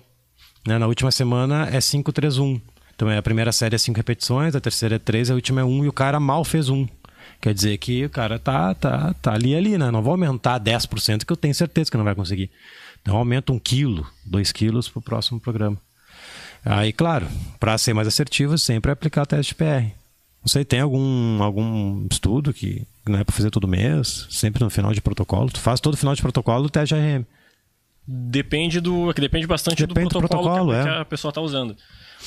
Né? 0.67 0.77
Na 0.77 0.89
última 0.89 1.13
semana 1.13 1.69
é 1.71 1.81
5, 1.81 2.13
3, 2.13 2.39
1. 2.39 2.61
Então 2.97 3.09
é, 3.09 3.17
a 3.17 3.23
primeira 3.23 3.53
série 3.53 3.77
é 3.77 3.79
5 3.79 3.97
repetições, 3.97 4.57
a 4.57 4.61
terceira 4.61 4.97
é 4.97 4.99
3, 4.99 5.31
a 5.31 5.35
última 5.35 5.61
é 5.61 5.65
1 5.65 5.85
e 5.85 5.89
o 5.89 5.93
cara 5.93 6.19
mal 6.19 6.45
fez 6.45 6.69
1. 6.69 6.85
Quer 7.41 7.55
dizer 7.55 7.79
que 7.79 8.05
o 8.05 8.11
cara 8.11 8.41
tá, 8.41 8.75
tá, 8.75 9.15
tá 9.15 9.33
ali 9.33 9.55
ali, 9.55 9.79
né? 9.79 9.89
Não 9.89 10.03
vou 10.03 10.13
aumentar 10.13 10.59
10% 10.59 11.25
que 11.25 11.33
eu 11.33 11.37
tenho 11.37 11.55
certeza 11.55 11.93
que 11.93 11.97
não 11.97 12.05
vai 12.05 12.15
conseguir. 12.15 12.51
Então 13.03 13.17
aumenta 13.17 13.53
um 13.53 13.59
quilo, 13.59 14.05
dois 14.25 14.51
quilos 14.51 14.89
para 14.89 14.99
o 14.99 15.03
próximo 15.03 15.39
programa. 15.39 15.77
Aí, 16.65 16.93
claro, 16.93 17.29
para 17.61 17.79
ser 17.79 17.95
mais 17.95 18.09
assertivo, 18.09 18.59
sempre 18.59 18.91
aplicar 18.91 19.27
teste 19.27 19.55
PR. 19.55 19.93
Não 20.43 20.49
sei, 20.49 20.65
tem 20.65 20.81
algum, 20.81 21.41
algum 21.41 22.05
estudo 22.11 22.53
que 22.53 22.85
não 23.11 23.19
é 23.19 23.25
para 23.25 23.35
fazer 23.35 23.51
todo 23.51 23.69
mês, 23.69 24.27
sempre 24.31 24.63
no 24.63 24.71
final 24.71 24.93
de 24.93 25.01
protocolo? 25.01 25.51
Tu 25.51 25.61
faz 25.61 25.81
todo 25.81 25.97
final 25.97 26.15
de 26.15 26.23
protocolo 26.23 26.67
o 26.67 26.71
teste 26.71 26.95
RM. 26.95 27.25
Depende 28.07 28.81
do. 28.81 29.11
É 29.11 29.15
que 29.15 29.21
depende 29.21 29.47
bastante 29.47 29.87
depende 29.87 30.09
do 30.09 30.19
protocolo, 30.19 30.43
do 30.43 30.51
protocolo 30.51 30.71
que, 30.71 30.77
a, 30.77 30.81
é. 30.81 30.85
que 30.85 31.01
a 31.01 31.05
pessoa 31.05 31.31
está 31.31 31.41
usando. 31.41 31.77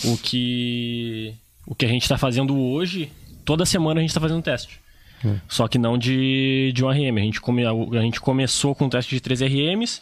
O 0.03 0.17
que. 0.17 1.35
O 1.65 1.75
que 1.75 1.85
a 1.85 1.89
gente 1.89 2.03
está 2.03 2.17
fazendo 2.17 2.57
hoje, 2.57 3.11
toda 3.45 3.65
semana 3.65 3.99
a 3.99 4.01
gente 4.01 4.09
está 4.09 4.21
fazendo 4.21 4.41
teste. 4.41 4.79
É. 5.23 5.35
Só 5.47 5.67
que 5.67 5.77
não 5.77 5.97
de, 5.97 6.71
de 6.73 6.83
um 6.83 6.89
RM. 6.89 7.17
A 7.17 7.21
gente, 7.21 7.41
come, 7.41 7.63
a 7.65 8.01
gente 8.01 8.19
começou 8.19 8.73
com 8.73 8.85
o 8.85 8.89
teste 8.89 9.13
de 9.15 9.21
3 9.21 9.41
RMs, 9.41 10.01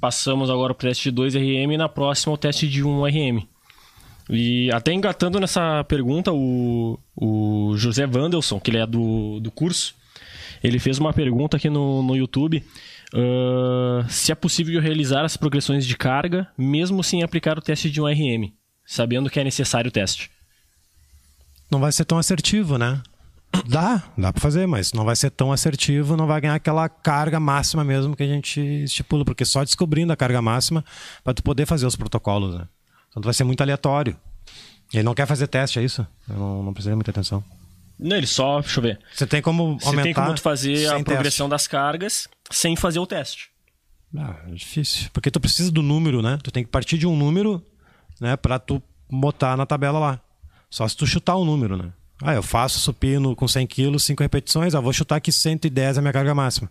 passamos 0.00 0.50
agora 0.50 0.74
para 0.74 0.86
o 0.86 0.88
teste 0.88 1.04
de 1.04 1.10
2 1.12 1.34
RM 1.34 1.72
e 1.72 1.76
na 1.76 1.88
próxima 1.88 2.34
o 2.34 2.38
teste 2.38 2.68
de 2.68 2.82
1 2.82 3.04
RM. 3.04 3.46
E 4.28 4.70
até 4.72 4.92
engatando 4.92 5.38
nessa 5.38 5.84
pergunta, 5.84 6.32
o, 6.32 6.98
o 7.14 7.76
José 7.76 8.06
Wandelson, 8.06 8.58
que 8.58 8.70
ele 8.70 8.78
é 8.78 8.86
do, 8.86 9.38
do 9.40 9.50
curso, 9.50 9.94
ele 10.62 10.78
fez 10.78 10.98
uma 10.98 11.12
pergunta 11.12 11.56
aqui 11.56 11.68
no, 11.68 12.02
no 12.02 12.16
YouTube. 12.16 12.64
Uh, 13.14 14.08
se 14.08 14.32
é 14.32 14.34
possível 14.34 14.80
realizar 14.80 15.24
as 15.24 15.36
progressões 15.36 15.86
de 15.86 15.96
carga 15.96 16.48
mesmo 16.58 17.02
sem 17.04 17.22
aplicar 17.22 17.56
o 17.56 17.62
teste 17.62 17.90
de 17.90 18.00
um 18.00 18.06
RM, 18.06 18.52
sabendo 18.84 19.30
que 19.30 19.38
é 19.38 19.44
necessário 19.44 19.88
o 19.88 19.92
teste. 19.92 20.30
Não 21.70 21.80
vai 21.80 21.92
ser 21.92 22.04
tão 22.04 22.18
assertivo, 22.18 22.78
né? 22.78 23.00
Dá, 23.66 24.02
dá 24.18 24.32
para 24.32 24.40
fazer, 24.40 24.66
mas 24.66 24.92
não 24.92 25.04
vai 25.04 25.16
ser 25.16 25.30
tão 25.30 25.52
assertivo, 25.52 26.16
não 26.16 26.26
vai 26.26 26.40
ganhar 26.40 26.54
aquela 26.54 26.88
carga 26.88 27.40
máxima 27.40 27.84
mesmo 27.84 28.14
que 28.14 28.22
a 28.22 28.26
gente 28.26 28.60
estipula, 28.60 29.24
porque 29.24 29.44
só 29.44 29.64
descobrindo 29.64 30.12
a 30.12 30.16
carga 30.16 30.42
máxima 30.42 30.84
para 31.24 31.32
tu 31.32 31.42
poder 31.42 31.66
fazer 31.66 31.86
os 31.86 31.96
protocolos, 31.96 32.56
né? 32.58 32.68
Então 33.10 33.22
vai 33.22 33.32
ser 33.32 33.44
muito 33.44 33.60
aleatório. 33.62 34.16
Ele 34.92 35.02
não 35.02 35.14
quer 35.14 35.26
fazer 35.26 35.46
teste, 35.46 35.78
é 35.78 35.82
isso? 35.82 36.06
Eu 36.28 36.36
não, 36.36 36.62
não 36.64 36.72
precisei 36.72 36.94
muita 36.94 37.10
atenção. 37.10 37.42
Não, 37.98 38.16
ele 38.16 38.26
só. 38.26 38.60
Deixa 38.60 38.78
eu 38.78 38.82
ver. 38.82 38.98
Você 39.14 39.26
tem 39.26 39.40
como 39.40 39.62
aumentar. 39.62 39.90
Você 39.90 40.02
tem 40.02 40.14
como 40.14 40.34
tu 40.34 40.42
fazer 40.42 40.88
a 40.88 41.02
progressão 41.02 41.48
teste. 41.48 41.50
das 41.50 41.66
cargas 41.66 42.28
sem 42.50 42.76
fazer 42.76 42.98
o 42.98 43.06
teste. 43.06 43.50
Ah, 44.16 44.36
é 44.48 44.52
difícil. 44.52 45.08
Porque 45.12 45.30
tu 45.30 45.40
precisa 45.40 45.70
do 45.70 45.82
número, 45.82 46.22
né? 46.22 46.38
Tu 46.42 46.50
tem 46.50 46.64
que 46.64 46.70
partir 46.70 46.98
de 46.98 47.06
um 47.06 47.16
número, 47.16 47.62
né? 48.20 48.36
Pra 48.36 48.58
tu 48.58 48.82
botar 49.10 49.56
na 49.56 49.66
tabela 49.66 49.98
lá. 49.98 50.20
Só 50.70 50.86
se 50.86 50.96
tu 50.96 51.06
chutar 51.06 51.36
um 51.36 51.44
número, 51.44 51.76
né? 51.76 51.92
Ah, 52.22 52.34
eu 52.34 52.42
faço 52.42 52.78
supino 52.78 53.36
com 53.36 53.46
100 53.46 53.66
quilos, 53.66 54.04
5 54.04 54.22
repetições. 54.22 54.74
Ah, 54.74 54.80
vou 54.80 54.92
chutar 54.92 55.16
aqui 55.16 55.30
110 55.30 55.96
é 55.96 55.98
a 55.98 56.02
minha 56.02 56.12
carga 56.12 56.34
máxima. 56.34 56.70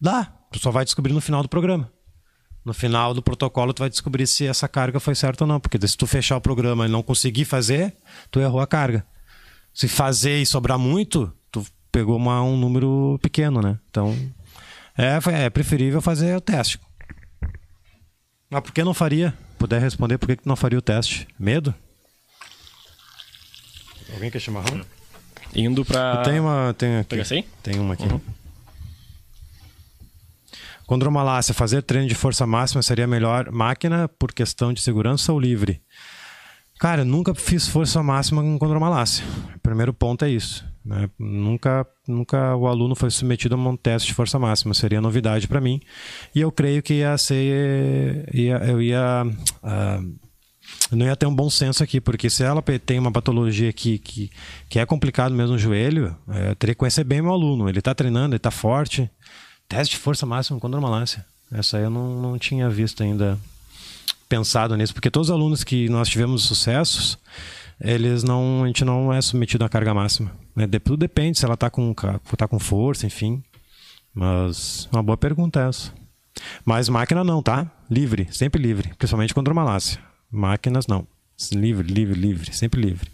Dá. 0.00 0.32
Tu 0.52 0.58
só 0.58 0.70
vai 0.70 0.84
descobrir 0.84 1.12
no 1.12 1.20
final 1.20 1.42
do 1.42 1.48
programa. 1.48 1.90
No 2.64 2.74
final 2.74 3.14
do 3.14 3.22
protocolo, 3.22 3.72
tu 3.72 3.80
vai 3.80 3.90
descobrir 3.90 4.26
se 4.26 4.46
essa 4.46 4.68
carga 4.68 5.00
foi 5.00 5.14
certa 5.14 5.44
ou 5.44 5.48
não. 5.48 5.60
Porque 5.60 5.78
se 5.86 5.96
tu 5.96 6.06
fechar 6.06 6.36
o 6.36 6.40
programa 6.40 6.86
e 6.86 6.88
não 6.88 7.02
conseguir 7.02 7.44
fazer, 7.44 7.96
tu 8.30 8.40
errou 8.40 8.60
a 8.60 8.66
carga. 8.66 9.06
Se 9.78 9.86
fazer 9.86 10.42
e 10.42 10.44
sobrar 10.44 10.76
muito, 10.76 11.32
tu 11.52 11.64
pegou 11.92 12.16
uma, 12.16 12.42
um 12.42 12.56
número 12.56 13.16
pequeno, 13.22 13.62
né? 13.62 13.78
Então, 13.88 14.12
é, 14.98 15.44
é 15.44 15.48
preferível 15.48 16.02
fazer 16.02 16.36
o 16.36 16.40
teste. 16.40 16.80
Mas 18.50 18.60
por 18.60 18.72
que 18.72 18.82
não 18.82 18.92
faria? 18.92 19.32
Puder 19.56 19.80
responder 19.80 20.18
por 20.18 20.26
que 20.26 20.38
não 20.44 20.56
faria 20.56 20.80
o 20.80 20.82
teste? 20.82 21.28
Medo? 21.38 21.72
Alguém 24.12 24.32
quer 24.32 24.40
chimarrão? 24.40 24.84
Indo 25.54 25.84
pra. 25.84 26.22
Tem 26.22 26.40
uma. 26.40 26.74
Tem 26.76 26.96
aqui. 26.96 27.20
Assim? 27.20 27.44
Tem 27.62 27.78
uma 27.78 27.94
aqui. 27.94 28.02
Uhum. 28.02 28.20
Condromalácia, 30.86 31.54
fazer 31.54 31.82
treino 31.82 32.08
de 32.08 32.16
força 32.16 32.44
máxima 32.44 32.82
seria 32.82 33.06
melhor 33.06 33.52
máquina 33.52 34.08
por 34.08 34.32
questão 34.32 34.72
de 34.72 34.80
segurança 34.80 35.32
ou 35.32 35.38
livre? 35.38 35.80
Cara, 36.78 37.04
nunca 37.04 37.34
fiz 37.34 37.66
força 37.66 38.02
máxima 38.02 38.42
com 38.42 38.58
condromalácia. 38.58 39.24
Primeiro 39.62 39.92
ponto 39.92 40.24
é 40.24 40.30
isso. 40.30 40.64
Né? 40.84 41.10
Nunca, 41.18 41.86
nunca 42.06 42.54
o 42.56 42.66
aluno 42.66 42.94
foi 42.94 43.10
submetido 43.10 43.54
a 43.54 43.58
um 43.58 43.76
teste 43.76 44.08
de 44.08 44.14
força 44.14 44.38
máxima. 44.38 44.72
Seria 44.74 45.00
novidade 45.00 45.48
para 45.48 45.60
mim. 45.60 45.80
E 46.34 46.40
eu 46.40 46.52
creio 46.52 46.82
que 46.82 46.94
ia 46.94 47.16
ser. 47.18 48.28
Ia, 48.32 48.56
eu 48.58 48.80
ia. 48.80 49.24
Uh, 49.62 50.28
não 50.92 51.06
ia 51.06 51.16
ter 51.16 51.26
um 51.26 51.34
bom 51.34 51.48
senso 51.48 51.82
aqui, 51.82 52.00
porque 52.00 52.28
se 52.30 52.42
ela 52.44 52.62
tem 52.84 52.98
uma 52.98 53.10
patologia 53.10 53.72
que, 53.72 53.98
que, 53.98 54.30
que 54.68 54.78
é 54.78 54.84
complicado 54.86 55.34
mesmo 55.34 55.52
no 55.52 55.58
joelho, 55.58 56.14
é, 56.28 56.50
eu 56.50 56.56
teria 56.56 56.74
que 56.74 56.78
conhecer 56.78 57.04
bem 57.04 57.22
meu 57.22 57.32
aluno. 57.32 57.68
Ele 57.68 57.78
está 57.78 57.94
treinando, 57.94 58.34
ele 58.34 58.36
está 58.36 58.50
forte, 58.50 59.10
Teste 59.68 59.96
de 59.96 60.00
força 60.00 60.24
máxima 60.24 60.58
contra 60.58 60.78
a 60.78 60.80
malácia. 60.80 61.24
Essa 61.52 61.76
aí 61.76 61.84
eu 61.84 61.90
não, 61.90 62.20
não 62.20 62.38
tinha 62.38 62.70
visto 62.70 63.02
ainda, 63.02 63.38
pensado 64.28 64.76
nisso, 64.76 64.92
porque 64.92 65.10
todos 65.10 65.28
os 65.28 65.34
alunos 65.34 65.64
que 65.64 65.88
nós 65.88 66.08
tivemos 66.08 66.44
sucessos, 66.44 67.18
eles 67.80 68.22
não, 68.22 68.64
a 68.64 68.66
gente 68.66 68.84
não 68.84 69.12
é 69.12 69.20
submetido 69.20 69.64
à 69.64 69.68
carga 69.68 69.94
máxima. 69.94 70.32
Né? 70.54 70.66
Tudo 70.82 70.96
depende 70.96 71.38
se 71.38 71.44
ela 71.44 71.54
está 71.54 71.70
com, 71.70 71.94
tá 71.94 72.48
com 72.48 72.58
força, 72.58 73.06
enfim. 73.06 73.42
Mas 74.14 74.88
uma 74.92 75.02
boa 75.02 75.16
pergunta 75.16 75.60
essa. 75.60 75.92
Mas 76.64 76.88
máquina 76.88 77.22
não, 77.22 77.42
tá? 77.42 77.70
Livre, 77.90 78.28
sempre 78.30 78.60
livre, 78.60 78.92
principalmente 78.96 79.34
contra 79.34 79.54
malácia. 79.54 80.00
Máquinas 80.30 80.86
não. 80.86 81.06
Livre, 81.52 81.86
livre, 81.86 82.18
livre, 82.18 82.52
sempre 82.52 82.80
livre. 82.80 83.10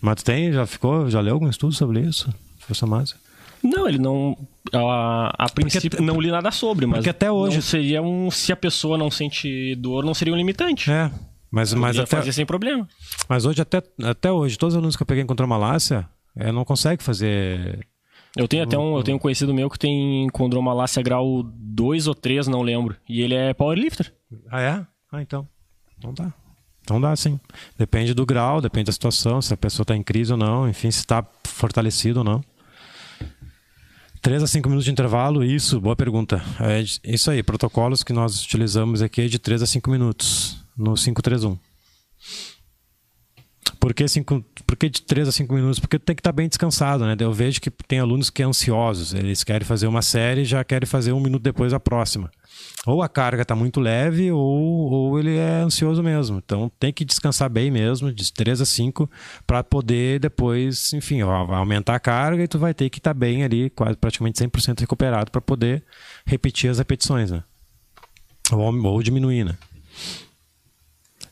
Mas 0.00 0.16
tu 0.16 0.24
tem, 0.24 0.52
já 0.52 0.66
ficou, 0.66 1.08
já 1.08 1.20
leu 1.20 1.34
algum 1.34 1.48
estudo 1.48 1.72
sobre 1.72 2.00
isso? 2.00 2.32
Força 2.58 2.86
máxima? 2.86 3.20
Não, 3.64 3.88
ele 3.88 3.98
não. 3.98 4.36
A, 4.72 5.44
a 5.44 5.48
princípio 5.48 5.90
porque, 5.90 6.04
não 6.04 6.20
li 6.20 6.30
nada 6.30 6.50
sobre, 6.50 6.86
mas 6.86 7.06
até 7.06 7.30
hoje 7.30 7.62
seria 7.62 8.02
um 8.02 8.30
se 8.30 8.52
a 8.52 8.56
pessoa 8.56 8.98
não 8.98 9.10
sente 9.10 9.74
dor, 9.76 10.04
não 10.04 10.14
seria 10.14 10.34
um 10.34 10.36
limitante. 10.36 10.90
É. 10.90 11.10
Mas, 11.50 11.72
mas 11.72 11.98
até 11.98 12.16
fazer 12.16 12.32
sem 12.32 12.44
problema. 12.44 12.88
Mas 13.28 13.44
hoje 13.44 13.62
até, 13.62 13.82
até 14.02 14.30
hoje 14.30 14.58
todos 14.58 14.74
os 14.74 14.78
alunos 14.78 14.96
que 14.96 15.02
eu 15.02 15.06
peguei 15.06 15.22
em 15.22 15.26
contromalácia 15.26 16.08
é, 16.36 16.50
não 16.50 16.64
consegue 16.64 17.02
fazer 17.02 17.86
eu 18.36 18.48
tenho 18.48 18.64
até 18.64 18.76
um, 18.76 18.96
eu 18.96 19.02
tenho 19.02 19.16
um 19.16 19.20
conhecido 19.20 19.54
meu 19.54 19.70
que 19.70 19.78
tem 19.78 20.28
condromalácia 20.30 21.00
grau 21.02 21.42
2 21.44 22.08
ou 22.08 22.14
3, 22.14 22.48
não 22.48 22.62
lembro. 22.62 22.96
E 23.08 23.20
ele 23.20 23.34
é 23.34 23.54
powerlifter. 23.54 24.12
Ah, 24.50 24.60
é? 24.60 24.86
Ah, 25.12 25.22
então. 25.22 25.48
Não 26.02 26.12
dá. 26.12 26.32
Então 26.82 27.00
dá 27.00 27.14
sim. 27.14 27.38
Depende 27.78 28.12
do 28.12 28.26
grau, 28.26 28.60
depende 28.60 28.86
da 28.86 28.92
situação, 28.92 29.40
se 29.40 29.54
a 29.54 29.56
pessoa 29.56 29.84
está 29.84 29.96
em 29.96 30.02
crise 30.02 30.32
ou 30.32 30.38
não, 30.38 30.68
enfim, 30.68 30.90
se 30.90 30.98
está 30.98 31.24
fortalecido 31.44 32.18
ou 32.18 32.24
não. 32.24 32.40
3 34.24 34.42
a 34.42 34.46
5 34.46 34.66
minutos 34.70 34.86
de 34.86 34.90
intervalo, 34.90 35.44
isso, 35.44 35.78
boa 35.78 35.94
pergunta. 35.94 36.42
É 36.58 36.82
isso 37.12 37.30
aí, 37.30 37.42
protocolos 37.42 38.02
que 38.02 38.10
nós 38.10 38.42
utilizamos 38.42 39.02
aqui 39.02 39.20
é 39.20 39.26
de 39.26 39.38
3 39.38 39.60
a 39.60 39.66
5 39.66 39.90
minutos 39.90 40.56
no 40.74 40.94
531. 40.94 41.58
Por 43.78 43.92
que, 43.92 44.08
cinco, 44.08 44.42
por 44.66 44.76
que 44.76 44.88
de 44.88 45.02
3 45.02 45.28
a 45.28 45.32
5 45.32 45.52
minutos? 45.52 45.78
Porque 45.78 45.98
tem 45.98 46.16
que 46.16 46.20
estar 46.20 46.32
tá 46.32 46.36
bem 46.36 46.48
descansado, 46.48 47.04
né? 47.04 47.14
Eu 47.20 47.34
vejo 47.34 47.60
que 47.60 47.70
tem 47.70 47.98
alunos 47.98 48.30
que 48.30 48.42
são 48.42 48.48
ansiosos, 48.48 49.12
eles 49.12 49.44
querem 49.44 49.66
fazer 49.66 49.88
uma 49.88 50.00
série 50.00 50.40
e 50.40 50.46
já 50.46 50.64
querem 50.64 50.86
fazer 50.86 51.12
um 51.12 51.20
minuto 51.20 51.42
depois 51.42 51.74
a 51.74 51.78
próxima. 51.78 52.30
Ou 52.86 53.02
a 53.02 53.08
carga 53.08 53.42
está 53.42 53.56
muito 53.56 53.80
leve, 53.80 54.30
ou, 54.30 54.40
ou 54.40 55.18
ele 55.18 55.36
é 55.36 55.62
ansioso 55.62 56.02
mesmo. 56.02 56.38
Então 56.44 56.70
tem 56.78 56.92
que 56.92 57.04
descansar 57.04 57.48
bem 57.48 57.70
mesmo, 57.70 58.12
de 58.12 58.32
3 58.32 58.60
a 58.60 58.66
5, 58.66 59.10
para 59.46 59.64
poder 59.64 60.20
depois, 60.20 60.92
enfim, 60.92 61.22
aumentar 61.22 61.94
a 61.94 62.00
carga 62.00 62.42
e 62.42 62.48
tu 62.48 62.58
vai 62.58 62.74
ter 62.74 62.90
que 62.90 62.98
estar 62.98 63.14
tá 63.14 63.18
bem 63.18 63.42
ali, 63.42 63.70
quase 63.70 63.96
praticamente 63.96 64.42
100% 64.42 64.80
recuperado 64.80 65.30
para 65.30 65.40
poder 65.40 65.82
repetir 66.26 66.70
as 66.70 66.78
repetições, 66.78 67.30
né? 67.30 67.42
Ou, 68.52 68.86
ou 68.86 69.02
diminuir, 69.02 69.44
né? 69.44 69.56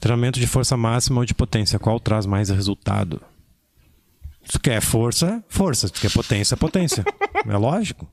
Treinamento 0.01 0.41
de 0.41 0.47
força 0.47 0.77
máxima 0.77 1.21
ou 1.21 1.27
de 1.27 1.35
potência, 1.35 1.79
qual 1.79 2.01
traz 2.01 2.25
mais 2.25 2.49
resultado? 2.49 3.23
Se 4.45 4.59
quer 4.59 4.81
força, 4.81 5.43
força. 5.49 5.87
Se 5.89 5.95
quer 5.95 6.11
potência, 6.11 6.57
potência. 6.57 7.05
é 7.47 7.57
lógico. 7.57 8.09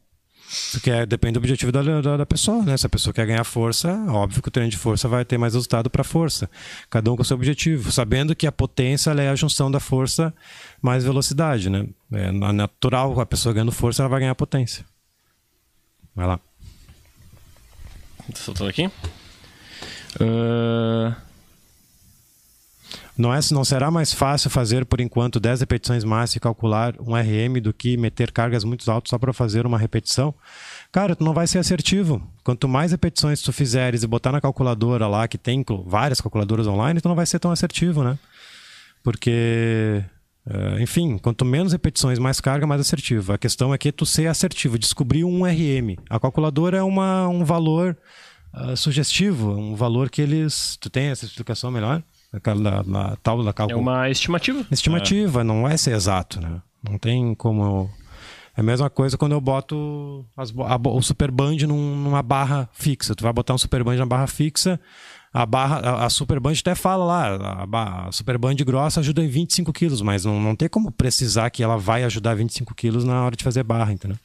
Se 0.51 0.82
quer, 0.82 1.06
depende 1.06 1.34
do 1.34 1.38
objetivo 1.38 1.72
da, 1.72 1.84
da, 1.84 2.18
da, 2.18 2.25
pessoa, 2.25 2.63
né? 2.63 2.75
Se 2.75 2.84
a 2.84 2.89
pessoa 2.89 3.13
quer 3.13 3.27
ganhar 3.27 3.44
força, 3.44 3.94
óbvio 4.10 4.41
que 4.41 4.48
o 4.48 4.51
treino 4.51 4.72
de 4.72 4.77
força 4.77 5.08
vai 5.08 5.24
ter 5.24 5.38
mais 5.38 5.53
resultado 5.53 5.91
para 5.91 6.03
força. 6.03 6.50
Cada 6.89 7.12
um 7.12 7.15
com 7.15 7.22
o 7.22 7.25
seu 7.25 7.38
objetivo, 7.38 7.91
sabendo 7.91 8.36
que 8.36 8.48
a 8.48 8.51
potência 8.51 9.12
é 9.12 9.29
a 9.29 9.36
junção 9.36 9.70
da 9.70 9.79
força 9.79 10.34
mais 10.82 11.03
velocidade, 11.03 11.70
né? 11.70 11.86
É 12.12 12.32
natural, 12.32 13.20
a 13.20 13.27
pessoa 13.27 13.53
ganhando 13.53 13.72
força, 13.72 14.01
ela 14.01 14.10
vai 14.10 14.22
ganhar 14.22 14.34
potência. 14.34 14.84
Vai 16.15 16.25
lá. 16.25 16.39
Soltando 18.34 18.72
aqui? 18.72 18.88
Uh... 20.20 21.28
Não, 23.19 23.33
é, 23.33 23.39
não 23.51 23.65
será 23.65 23.91
mais 23.91 24.13
fácil 24.13 24.49
fazer, 24.49 24.85
por 24.85 25.01
enquanto, 25.01 25.41
10 25.41 25.59
repetições 25.59 26.05
máximas 26.05 26.38
e 26.38 26.39
calcular 26.39 26.95
um 27.01 27.13
RM 27.13 27.59
do 27.61 27.73
que 27.73 27.97
meter 27.97 28.31
cargas 28.31 28.63
muito 28.63 28.89
altas 28.89 29.09
só 29.09 29.19
para 29.19 29.33
fazer 29.33 29.65
uma 29.65 29.77
repetição? 29.77 30.33
Cara, 30.89 31.17
tu 31.17 31.25
não 31.25 31.33
vai 31.33 31.45
ser 31.45 31.59
assertivo. 31.59 32.25
Quanto 32.45 32.65
mais 32.69 32.91
repetições 32.91 33.41
tu 33.41 33.51
fizeres 33.51 34.03
e 34.03 34.07
botar 34.07 34.31
na 34.31 34.39
calculadora 34.39 35.05
lá, 35.05 35.27
que 35.27 35.38
tem 35.38 35.65
várias 35.85 36.21
calculadoras 36.21 36.65
online, 36.65 37.01
tu 37.01 37.09
não 37.09 37.15
vai 37.15 37.25
ser 37.25 37.39
tão 37.39 37.51
assertivo, 37.51 38.05
né? 38.05 38.17
Porque, 39.03 40.01
eh, 40.49 40.77
enfim, 40.81 41.17
quanto 41.17 41.43
menos 41.43 41.73
repetições, 41.73 42.19
mais 42.19 42.39
carga, 42.39 42.65
mais 42.65 42.79
assertivo. 42.79 43.33
A 43.33 43.38
questão 43.38 43.73
é 43.73 43.77
que 43.77 43.91
tu 43.91 44.05
ser 44.05 44.27
assertivo, 44.27 44.79
descobrir 44.79 45.25
um 45.25 45.43
RM. 45.43 45.97
A 46.09 46.21
calculadora 46.21 46.77
é 46.77 46.83
uma, 46.83 47.27
um 47.27 47.43
valor 47.43 47.97
uh, 48.53 48.77
sugestivo, 48.77 49.51
um 49.51 49.75
valor 49.75 50.09
que 50.09 50.21
eles. 50.21 50.77
Tu 50.79 50.89
tem 50.89 51.07
essa 51.07 51.25
explicação 51.25 51.69
melhor? 51.69 52.01
Aquela 52.31 52.83
na, 52.83 53.53
cálculo. 53.53 53.79
É 53.79 53.81
uma 53.81 54.09
estimativa. 54.09 54.65
Estimativa, 54.71 55.41
é. 55.41 55.43
não 55.43 55.63
vai 55.63 55.77
ser 55.77 55.95
exato, 55.95 56.39
né? 56.39 56.62
Não 56.83 56.98
tem 56.98 57.33
como. 57.36 57.89
É 58.55 58.62
a 58.62 58.63
mesma 58.63 58.89
coisa 58.89 59.17
quando 59.17 59.31
eu 59.31 59.41
boto 59.41 60.25
as, 60.38 60.51
a, 60.51 60.89
o 60.89 61.01
super 61.01 61.31
band 61.31 61.57
num, 61.67 61.95
numa 61.95 62.21
barra 62.21 62.69
fixa. 62.74 63.15
Tu 63.15 63.24
vai 63.24 63.33
botar 63.33 63.53
um 63.53 63.57
super 63.57 63.83
band 63.83 63.95
na 63.95 64.05
barra 64.05 64.27
fixa, 64.27 64.79
a 65.33 65.45
barra, 65.45 65.77
a, 65.79 66.05
a 66.05 66.09
super 66.09 66.39
band 66.39 66.53
até 66.59 66.75
fala 66.75 67.05
lá, 67.05 67.65
a, 67.71 68.07
a 68.07 68.12
super 68.12 68.38
band 68.38 68.55
grossa 68.55 69.00
ajuda 69.00 69.24
em 69.24 69.27
25 69.27 69.71
quilos, 69.74 70.01
mas 70.01 70.25
não, 70.25 70.39
não 70.41 70.55
tem 70.55 70.67
como 70.67 70.91
precisar 70.91 71.50
que 71.50 71.63
ela 71.63 71.77
vai 71.77 72.03
ajudar 72.03 72.36
25 72.36 72.75
quilos 72.75 73.03
na 73.03 73.24
hora 73.24 73.36
de 73.36 73.43
fazer 73.43 73.63
barra, 73.63 73.93
entendeu? 73.93 74.17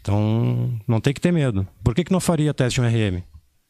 Então, 0.00 0.78
não 0.86 1.00
tem 1.00 1.12
que 1.12 1.20
ter 1.20 1.32
medo. 1.32 1.66
Por 1.82 1.94
que, 1.94 2.04
que 2.04 2.12
não 2.12 2.20
faria 2.20 2.54
teste 2.54 2.80
de 2.80 2.86
um 2.86 2.88
RM? 2.88 3.22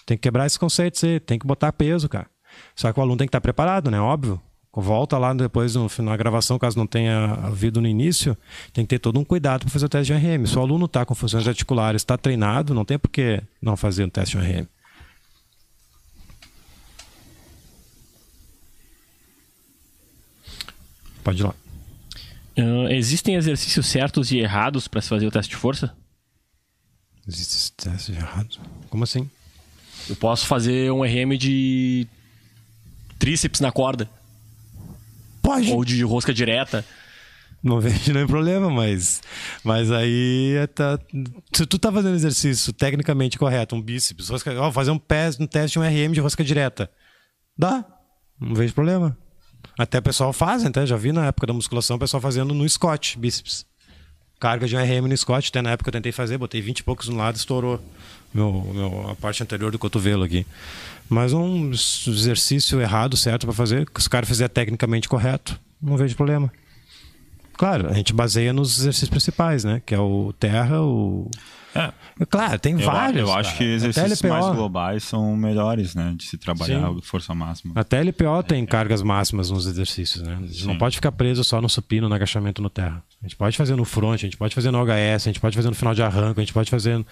Tem 0.05 0.17
que 0.17 0.23
quebrar 0.23 0.47
esses 0.47 0.59
conceitos 0.59 1.03
aí, 1.03 1.19
tem 1.19 1.39
que 1.39 1.47
botar 1.47 1.73
peso, 1.73 2.09
cara. 2.09 2.27
Só 2.75 2.93
que 2.93 2.99
o 2.99 3.03
aluno 3.03 3.17
tem 3.17 3.27
que 3.27 3.31
estar 3.31 3.41
preparado, 3.41 3.91
né? 3.91 4.01
Óbvio. 4.01 4.41
Volta 4.79 5.17
lá 5.17 5.33
depois 5.33 5.75
no, 5.75 5.89
na 6.01 6.17
gravação, 6.19 6.59
caso 6.59 6.77
não 6.77 6.87
tenha 6.87 7.33
havido 7.43 7.81
no 7.81 7.89
início, 7.89 8.37
tem 8.75 8.85
que 8.85 8.91
ter 8.91 8.99
todo 8.99 9.19
um 9.19 9.25
cuidado 9.25 9.61
para 9.61 9.71
fazer 9.71 9.87
o 9.87 9.89
teste 9.89 10.13
de 10.13 10.19
RM. 10.19 10.45
Se 10.45 10.59
o 10.59 10.61
aluno 10.61 10.85
está 10.85 11.03
com 11.07 11.15
funções 11.15 11.49
articulares, 11.49 12.03
está 12.03 12.19
treinado, 12.19 12.75
não 12.75 12.85
tem 12.85 12.99
por 12.99 13.09
que 13.09 13.43
não 13.61 13.75
fazer 13.75 14.05
o 14.05 14.11
teste 14.11 14.37
de 14.37 14.45
RM. 14.45 14.67
Pode 21.25 21.41
ir 21.41 21.45
lá. 21.45 21.55
Uh, 22.59 22.89
existem 22.91 23.35
exercícios 23.35 23.87
certos 23.87 24.31
e 24.31 24.39
errados 24.39 24.87
para 24.87 25.01
se 25.01 25.09
fazer 25.09 25.27
o 25.27 25.31
teste 25.31 25.51
de 25.51 25.57
força? 25.57 25.97
Existem 27.27 27.93
testes 27.93 28.15
errados? 28.15 28.61
Como 28.91 29.05
assim? 29.05 29.29
Eu 30.09 30.17
posso 30.17 30.47
fazer 30.47 30.93
um 30.93 31.03
RM 31.03 31.37
de 31.37 32.07
tríceps 33.19 33.61
na 33.61 33.73
corda. 33.73 34.09
Pode. 35.43 35.71
Ou 35.71 35.85
de 35.85 36.03
rosca 36.03 36.35
direta. 36.35 36.85
Não 37.63 37.81
vejo 37.81 38.13
nenhum 38.13 38.27
problema, 38.27 38.71
mas, 38.71 39.21
mas 39.65 39.91
aí 39.91 40.55
é 40.57 40.67
tá, 40.67 40.99
se 41.53 41.67
tu 41.67 41.79
tá 41.79 41.91
fazendo 41.91 42.15
exercício 42.15 42.73
tecnicamente 42.73 43.39
correto, 43.39 43.75
um 43.75 43.83
bíceps, 43.83 44.29
rosca, 44.29 44.53
ó, 44.61 44.71
fazer 44.71 44.91
um 44.91 44.99
pé, 44.99 45.31
um 45.41 45.47
teste 45.47 45.79
um 45.79 45.83
RM 45.83 46.13
de 46.13 46.21
rosca 46.21 46.45
direta, 46.45 46.89
dá, 47.59 47.85
não 48.41 48.55
vejo 48.55 48.73
problema. 48.73 49.17
Até 49.77 49.99
o 49.99 50.03
pessoal 50.03 50.33
faz, 50.33 50.65
até 50.65 50.87
já 50.87 50.97
vi 50.97 51.13
na 51.13 51.27
época 51.27 51.47
da 51.47 51.53
musculação 51.53 51.97
o 51.97 51.99
pessoal 51.99 52.21
fazendo 52.21 52.55
no 52.55 52.69
Scott, 52.69 53.19
bíceps. 53.19 53.67
Carga 54.39 54.69
de 54.69 54.77
um 54.77 54.79
RM 54.79 55.09
no 55.09 55.17
Scott, 55.17 55.49
até 55.49 55.61
na 55.61 55.71
época 55.71 55.89
eu 55.89 55.93
tentei 55.93 56.13
fazer, 56.13 56.39
botei 56.39 56.61
20 56.61 56.79
e 56.79 56.85
poucos 56.85 57.09
no 57.09 57.17
lado, 57.17 57.37
estourou 57.37 57.83
meu, 58.37 58.71
meu, 58.75 59.11
a 59.11 59.15
parte 59.15 59.43
anterior 59.43 59.73
do 59.73 59.79
cotovelo 59.79 60.25
aqui. 60.25 60.47
Mas 61.09 61.33
um 61.33 61.71
exercício 61.71 62.81
errado, 62.81 63.17
certo, 63.17 63.47
para 63.47 63.55
fazer, 63.55 63.89
que 63.89 64.01
os 64.01 64.09
caras 64.09 64.29
fizerem 64.29 64.53
tecnicamente 64.53 65.09
correto, 65.09 65.59
não 65.81 65.97
vejo 65.97 66.17
problema. 66.17 66.51
Claro, 67.57 67.89
a 67.89 67.95
gente 67.95 68.13
baseia 68.13 68.53
nos 68.53 68.79
exercícios 68.79 69.09
principais, 69.09 69.65
né? 69.65 69.81
Que 69.85 69.95
é 69.95 69.99
o 69.99 70.33
terra, 70.39 70.83
o. 70.83 71.31
É. 71.75 71.93
Claro, 72.29 72.59
tem 72.59 72.73
eu, 72.73 72.79
vários. 72.81 73.29
Eu 73.29 73.35
acho 73.35 73.57
que 73.57 73.65
exercícios 73.65 74.23
mais 74.23 74.47
globais 74.47 75.05
são 75.05 75.37
melhores, 75.37 75.95
né? 75.95 76.15
De 76.17 76.25
se 76.25 76.37
trabalhar 76.37 76.89
Sim. 76.89 77.01
força 77.03 77.35
máxima. 77.35 77.73
Até 77.75 78.03
LPO 78.03 78.43
tem 78.47 78.63
é. 78.63 78.67
cargas 78.67 79.03
máximas 79.03 79.51
nos 79.51 79.67
exercícios, 79.67 80.23
né? 80.23 80.37
A 80.39 80.43
gente 80.47 80.61
Sim. 80.61 80.67
não 80.67 80.77
pode 80.77 80.97
ficar 80.97 81.13
preso 81.13 81.43
só 81.45 81.61
no 81.61 81.69
supino, 81.69 82.09
no 82.09 82.15
agachamento 82.15 82.61
no 82.61 82.69
terra. 82.69 83.03
A 83.23 83.27
gente 83.27 83.37
pode 83.37 83.57
fazer 83.57 83.75
no 83.75 83.85
front, 83.85 84.15
a 84.15 84.17
gente 84.25 84.37
pode 84.37 84.55
fazer 84.55 84.71
no 84.71 84.79
HS, 84.85 84.91
a 84.91 85.19
gente 85.19 85.41
pode 85.41 85.57
fazer 85.57 85.69
no 85.69 85.75
final 85.75 85.95
de 85.95 86.03
arranco, 86.03 86.41
a 86.41 86.43
gente 86.43 86.53
pode 86.53 86.71
fazer. 86.71 87.05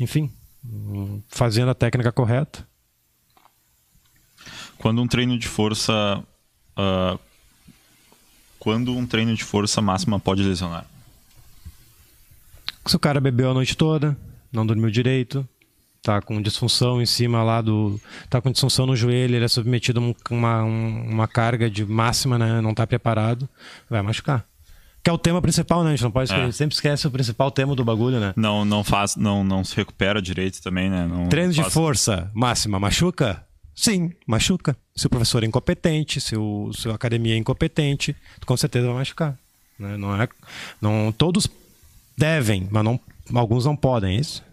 Enfim, 0.00 0.30
fazendo 1.28 1.70
a 1.70 1.74
técnica 1.74 2.10
correta. 2.10 2.66
Quando 4.82 5.00
um 5.00 5.06
treino 5.06 5.38
de 5.38 5.46
força. 5.46 6.22
Uh, 6.76 7.18
quando 8.58 8.96
um 8.96 9.06
treino 9.06 9.34
de 9.34 9.44
força 9.44 9.80
máxima 9.80 10.18
pode 10.18 10.42
lesionar? 10.42 10.84
Se 12.86 12.96
o 12.96 12.98
cara 12.98 13.20
bebeu 13.20 13.50
a 13.50 13.54
noite 13.54 13.76
toda, 13.76 14.16
não 14.52 14.66
dormiu 14.66 14.90
direito, 14.90 15.48
tá 16.02 16.20
com 16.20 16.42
disfunção 16.42 17.00
em 17.00 17.06
cima 17.06 17.44
lá 17.44 17.60
do. 17.60 18.00
tá 18.28 18.40
com 18.40 18.50
disfunção 18.50 18.84
no 18.84 18.96
joelho, 18.96 19.36
ele 19.36 19.44
é 19.44 19.48
submetido 19.48 20.00
a 20.00 20.32
uma, 20.34 20.62
uma 20.64 21.28
carga 21.28 21.70
de 21.70 21.84
máxima, 21.84 22.36
né? 22.36 22.60
Não 22.60 22.74
tá 22.74 22.84
preparado, 22.84 23.48
vai 23.88 24.02
machucar. 24.02 24.44
Que 25.02 25.10
é 25.10 25.12
o 25.12 25.18
tema 25.18 25.40
principal, 25.40 25.84
né? 25.84 25.90
A 25.90 25.92
gente 25.92 26.02
não 26.02 26.10
pode 26.10 26.32
é. 26.32 26.52
sempre 26.52 26.74
esquece 26.74 27.06
o 27.06 27.10
principal 27.10 27.52
tema 27.52 27.76
do 27.76 27.84
bagulho, 27.84 28.18
né? 28.18 28.32
Não, 28.36 28.64
não 28.64 28.82
faz, 28.82 29.14
não, 29.14 29.44
não 29.44 29.62
se 29.62 29.76
recupera 29.76 30.20
direito 30.20 30.60
também, 30.60 30.90
né? 30.90 31.06
Não 31.06 31.28
Treino 31.28 31.54
faz... 31.54 31.66
de 31.66 31.72
força 31.72 32.30
máxima 32.34 32.80
machuca? 32.80 33.44
Sim, 33.74 34.12
machuca. 34.26 34.76
Se 34.94 35.06
o 35.06 35.10
professor 35.10 35.42
é 35.42 35.46
incompetente, 35.46 36.20
se, 36.20 36.36
o, 36.36 36.70
se 36.72 36.88
a 36.88 36.94
academia 36.94 37.34
é 37.34 37.38
incompetente, 37.38 38.14
com 38.44 38.56
certeza 38.56 38.86
vai 38.86 38.96
machucar. 38.96 39.38
Né? 39.78 39.96
Não 39.96 40.20
é, 40.20 40.28
não, 40.80 41.12
todos 41.12 41.48
devem, 42.16 42.68
mas 42.70 42.84
não, 42.84 43.00
alguns 43.34 43.64
não 43.64 43.74
podem, 43.74 44.16
é 44.16 44.20
isso? 44.20 44.44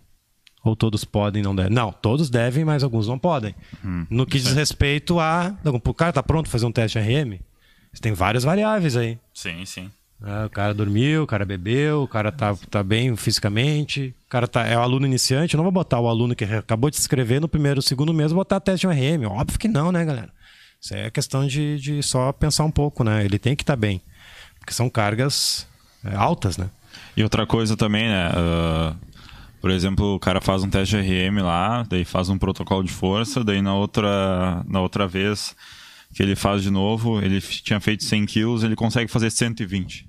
Ou 0.63 0.75
todos 0.75 1.05
podem 1.05 1.41
e 1.41 1.43
não 1.43 1.55
devem? 1.55 1.71
Não, 1.71 1.91
todos 1.91 2.29
devem, 2.29 2.65
mas 2.65 2.83
alguns 2.83 3.07
não 3.07 3.17
podem. 3.17 3.55
Hum, 3.83 4.05
no 4.09 4.25
que 4.25 4.37
diz 4.37 4.53
respeito 4.53 5.19
a. 5.19 5.57
O 5.63 5.93
cara 5.93 6.11
tá 6.11 6.21
pronto 6.21 6.45
para 6.45 6.51
fazer 6.51 6.65
um 6.65 6.71
teste 6.71 6.99
RM? 6.99 7.39
Tem 8.01 8.11
várias 8.13 8.43
variáveis 8.43 8.95
aí. 8.97 9.17
Sim, 9.33 9.65
sim. 9.65 9.89
É, 10.21 10.45
o 10.45 10.49
cara 10.49 10.73
dormiu, 10.73 11.23
o 11.23 11.27
cara 11.27 11.45
bebeu, 11.45 12.03
o 12.03 12.07
cara 12.07 12.31
tá, 12.31 12.55
tá 12.69 12.83
bem 12.83 13.15
fisicamente, 13.15 14.13
o 14.27 14.29
cara 14.29 14.47
tá, 14.47 14.65
é 14.65 14.77
o 14.77 14.81
aluno 14.81 15.05
iniciante, 15.05 15.55
não 15.55 15.63
vou 15.63 15.71
botar 15.71 15.99
o 15.99 16.09
aluno 16.09 16.35
que 16.35 16.43
acabou 16.43 16.89
de 16.89 16.97
se 16.97 17.01
inscrever 17.01 17.39
no 17.39 17.47
primeiro, 17.47 17.81
segundo 17.81 18.13
mês, 18.13 18.33
botar 18.33 18.59
teste 18.59 18.85
de 18.85 18.93
RM. 18.93 19.25
Óbvio 19.25 19.57
que 19.57 19.67
não, 19.67 19.91
né, 19.91 20.03
galera? 20.03 20.29
Isso 20.81 20.93
é 20.93 21.09
questão 21.09 21.47
de, 21.47 21.77
de 21.79 22.03
só 22.03 22.33
pensar 22.33 22.65
um 22.65 22.71
pouco, 22.71 23.03
né? 23.03 23.23
Ele 23.23 23.39
tem 23.39 23.55
que 23.55 23.63
estar 23.63 23.73
tá 23.73 23.77
bem. 23.77 24.01
Porque 24.59 24.73
são 24.73 24.89
cargas 24.89 25.65
é, 26.03 26.13
altas, 26.15 26.57
né? 26.57 26.69
E 27.15 27.23
outra 27.23 27.45
coisa 27.45 27.77
também, 27.77 28.07
né? 28.07 28.29
Uh, 28.29 28.95
por 29.61 29.71
exemplo, 29.71 30.15
o 30.15 30.19
cara 30.19 30.41
faz 30.41 30.63
um 30.63 30.69
teste 30.69 31.01
de 31.01 31.01
RM 31.01 31.41
lá, 31.43 31.83
daí 31.89 32.03
faz 32.03 32.29
um 32.29 32.37
protocolo 32.37 32.83
de 32.83 32.91
força, 32.91 33.43
daí 33.43 33.61
na 33.61 33.75
outra, 33.75 34.63
na 34.67 34.81
outra 34.81 35.07
vez 35.07 35.55
que 36.13 36.23
ele 36.23 36.35
faz 36.35 36.63
de 36.63 36.71
novo, 36.71 37.21
ele 37.21 37.39
tinha 37.39 37.79
feito 37.79 38.03
100 38.03 38.25
quilos, 38.25 38.63
ele 38.63 38.75
consegue 38.75 39.11
fazer 39.11 39.29
120. 39.29 40.08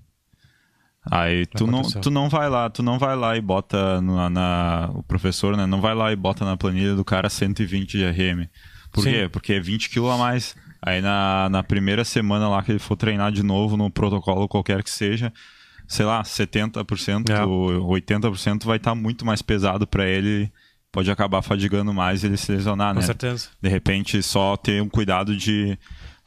Aí 1.08 1.46
tu 1.46 1.66
não, 1.66 1.82
tu 1.82 2.10
não 2.10 2.28
vai 2.28 2.48
lá, 2.50 2.68
tu 2.68 2.82
não 2.82 2.98
vai 2.98 3.16
lá 3.16 3.36
e 3.36 3.40
bota 3.40 4.00
na, 4.02 4.28
na, 4.28 4.90
o 4.92 5.02
professor, 5.02 5.56
né, 5.56 5.66
não 5.66 5.80
vai 5.80 5.94
lá 5.94 6.12
e 6.12 6.16
bota 6.16 6.44
na 6.44 6.56
planilha 6.56 6.94
do 6.94 7.04
cara 7.04 7.30
120 7.30 7.96
de 7.96 8.04
RM. 8.04 8.46
Por 8.92 9.04
Sim. 9.04 9.12
quê? 9.12 9.28
Porque 9.30 9.54
é 9.54 9.60
20 9.60 9.88
kg 9.88 10.10
a 10.10 10.18
mais. 10.18 10.54
Aí 10.82 11.00
na, 11.00 11.48
na 11.50 11.62
primeira 11.62 12.04
semana 12.04 12.48
lá 12.48 12.62
que 12.62 12.72
ele 12.72 12.78
for 12.78 12.96
treinar 12.96 13.32
de 13.32 13.42
novo 13.42 13.76
no 13.76 13.90
protocolo 13.90 14.48
qualquer 14.48 14.82
que 14.82 14.90
seja, 14.90 15.32
sei 15.86 16.06
lá, 16.06 16.22
70% 16.22 17.30
é. 17.30 17.44
ou 17.44 17.90
80% 17.90 18.64
vai 18.64 18.76
estar 18.76 18.90
tá 18.90 18.94
muito 18.94 19.24
mais 19.24 19.42
pesado 19.42 19.86
para 19.86 20.06
ele, 20.06 20.50
pode 20.90 21.10
acabar 21.10 21.42
fadigando 21.42 21.92
mais 21.92 22.22
e 22.22 22.26
ele 22.26 22.36
se 22.36 22.50
lesionar, 22.52 22.94
Com 22.94 23.00
né? 23.00 23.00
Com 23.00 23.06
certeza. 23.06 23.48
De 23.60 23.68
repente 23.68 24.22
só 24.22 24.56
ter 24.56 24.82
um 24.82 24.88
cuidado 24.88 25.36
de 25.36 25.78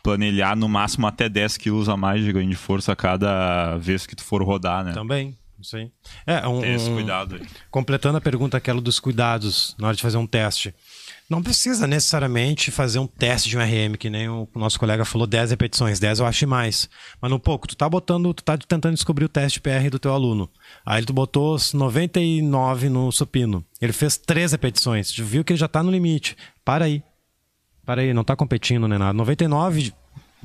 planilhar 0.04 0.56
no 0.56 0.68
máximo 0.68 1.08
até 1.08 1.30
10 1.30 1.58
quilos 1.58 1.90
a 1.90 1.96
mais 1.96 2.24
de 2.24 2.32
ganho 2.32 2.50
de 2.50 2.56
força 2.56 2.92
a 2.92 2.96
cada 2.96 3.78
vez 3.78 4.06
que 4.06 4.16
tu 4.16 4.24
for 4.24 4.44
rodar, 4.44 4.84
né? 4.84 4.92
Também. 4.92 5.36
Isso 5.60 5.78
aí. 5.78 5.90
É, 6.28 6.46
um, 6.46 6.60
Ter 6.60 6.76
esse 6.76 6.90
cuidado 6.90 7.36
aí. 7.36 7.48
Completando 7.72 8.18
a 8.18 8.22
pergunta 8.22 8.58
aquela 8.58 8.82
dos 8.82 9.00
cuidados 9.00 9.74
na 9.80 9.88
hora 9.88 9.96
de 9.96 10.02
fazer 10.02 10.18
um 10.18 10.28
teste. 10.28 10.76
Não 11.30 11.42
precisa 11.42 11.88
necessariamente 11.88 12.70
fazer 12.70 13.00
um 13.00 13.08
teste 13.08 13.50
de 13.50 13.58
um 13.58 13.62
RM, 13.62 13.96
que 13.98 14.10
nem 14.10 14.28
o 14.28 14.48
nosso 14.54 14.78
colega 14.78 15.06
falou, 15.06 15.26
10 15.26 15.52
repetições, 15.52 16.00
10 16.00 16.20
eu 16.20 16.26
acho 16.26 16.46
mais. 16.46 16.90
Mas 17.22 17.32
no 17.32 17.40
pouco, 17.40 17.66
tu 17.66 17.78
tá 17.78 17.88
botando, 17.88 18.34
tu 18.34 18.44
tá 18.44 18.58
tentando 18.58 18.94
descobrir 18.94 19.24
o 19.24 19.30
teste 19.30 19.62
PR 19.62 19.90
do 19.90 19.98
teu 19.98 20.14
aluno. 20.14 20.50
Aí 20.86 21.04
tu 21.04 21.14
botou 21.14 21.58
99 21.74 22.90
no 22.90 23.10
supino. 23.12 23.64
Ele 23.82 23.94
fez 23.94 24.18
3 24.18 24.52
repetições. 24.52 25.12
Tu 25.12 25.24
viu 25.24 25.46
que 25.46 25.54
ele 25.54 25.60
já 25.60 25.68
tá 25.70 25.82
no 25.82 25.92
limite. 25.92 26.36
Para 26.66 26.86
aí. 26.86 27.02
Para 27.86 28.02
aí, 28.02 28.14
não 28.14 28.24
tá 28.24 28.36
competindo 28.36 28.88
nem 28.88 28.98
nada. 28.98 29.14
99 29.14 29.94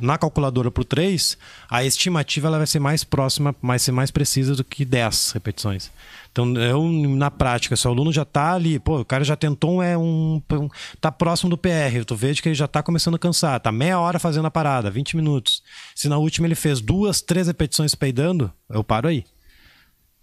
na 0.00 0.16
calculadora 0.16 0.70
para 0.70 0.80
o 0.80 0.84
3, 0.84 1.36
a 1.68 1.84
estimativa 1.84 2.46
ela 2.46 2.58
vai 2.58 2.66
ser 2.66 2.78
mais 2.78 3.02
próxima, 3.02 3.54
vai 3.60 3.78
ser 3.78 3.92
mais 3.92 4.10
precisa 4.10 4.54
do 4.54 4.62
que 4.62 4.84
10 4.84 5.32
repetições. 5.32 5.90
Então, 6.30 6.54
eu, 6.54 6.84
na 6.88 7.30
prática, 7.30 7.74
se 7.74 7.86
o 7.86 7.90
aluno 7.90 8.12
já 8.12 8.22
está 8.22 8.54
ali, 8.54 8.78
pô, 8.78 9.00
o 9.00 9.04
cara 9.04 9.24
já 9.24 9.34
tentou 9.34 9.82
é 9.82 9.98
um, 9.98 10.40
um 10.52 10.68
tá 11.00 11.10
próximo 11.10 11.50
do 11.50 11.58
PR, 11.58 12.04
tu 12.06 12.14
vejo 12.14 12.40
que 12.40 12.48
ele 12.48 12.54
já 12.54 12.66
está 12.66 12.82
começando 12.82 13.16
a 13.16 13.18
cansar, 13.18 13.58
tá 13.58 13.72
meia 13.72 13.98
hora 13.98 14.18
fazendo 14.18 14.46
a 14.46 14.50
parada, 14.50 14.90
20 14.90 15.16
minutos. 15.16 15.62
Se 15.94 16.08
na 16.08 16.16
última 16.16 16.46
ele 16.46 16.54
fez 16.54 16.80
duas, 16.80 17.20
três 17.20 17.48
repetições 17.48 17.94
peidando, 17.94 18.52
eu 18.70 18.84
paro 18.84 19.08
aí. 19.08 19.24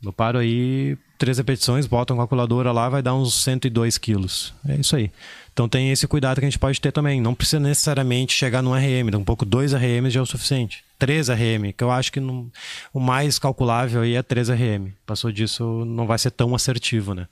Eu 0.01 0.13
paro 0.13 0.37
aí, 0.37 0.97
três 1.17 1.37
repetições, 1.37 1.87
boto 1.87 2.13
a 2.13 2.17
calculadora 2.17 2.71
lá, 2.71 2.89
vai 2.89 3.01
dar 3.01 3.15
uns 3.15 3.33
102 3.43 3.97
quilos. 3.97 4.53
É 4.67 4.75
isso 4.75 4.95
aí. 4.95 5.11
Então 5.53 5.69
tem 5.69 5.91
esse 5.91 6.07
cuidado 6.07 6.39
que 6.39 6.45
a 6.45 6.49
gente 6.49 6.59
pode 6.59 6.79
ter 6.81 6.91
também. 6.91 7.21
Não 7.21 7.33
precisa 7.33 7.59
necessariamente 7.59 8.33
chegar 8.33 8.61
num 8.61 8.73
RM, 8.73 9.15
um 9.17 9.23
pouco 9.23 9.45
dois 9.45 9.73
RMs 9.73 10.13
já 10.13 10.19
é 10.19 10.23
o 10.23 10.25
suficiente. 10.25 10.83
3 10.99 11.29
RM, 11.29 11.71
que 11.77 11.83
eu 11.83 11.91
acho 11.91 12.11
que 12.11 12.19
no, 12.19 12.49
o 12.93 12.99
mais 12.99 13.37
calculável 13.37 14.01
aí 14.01 14.15
é 14.15 14.23
3 14.23 14.49
RM. 14.49 14.91
Passou 15.05 15.31
disso, 15.31 15.83
não 15.85 16.07
vai 16.07 16.17
ser 16.17 16.31
tão 16.31 16.55
assertivo, 16.55 17.13
né? 17.13 17.27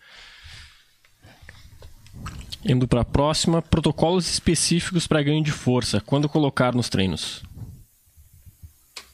Indo 2.65 2.87
para 2.87 3.01
a 3.01 3.05
próxima, 3.05 3.61
protocolos 3.61 4.29
específicos 4.29 5.05
para 5.05 5.21
ganho 5.21 5.43
de 5.43 5.51
força. 5.51 6.01
Quando 6.05 6.29
colocar 6.29 6.73
nos 6.73 6.87
treinos? 6.87 7.43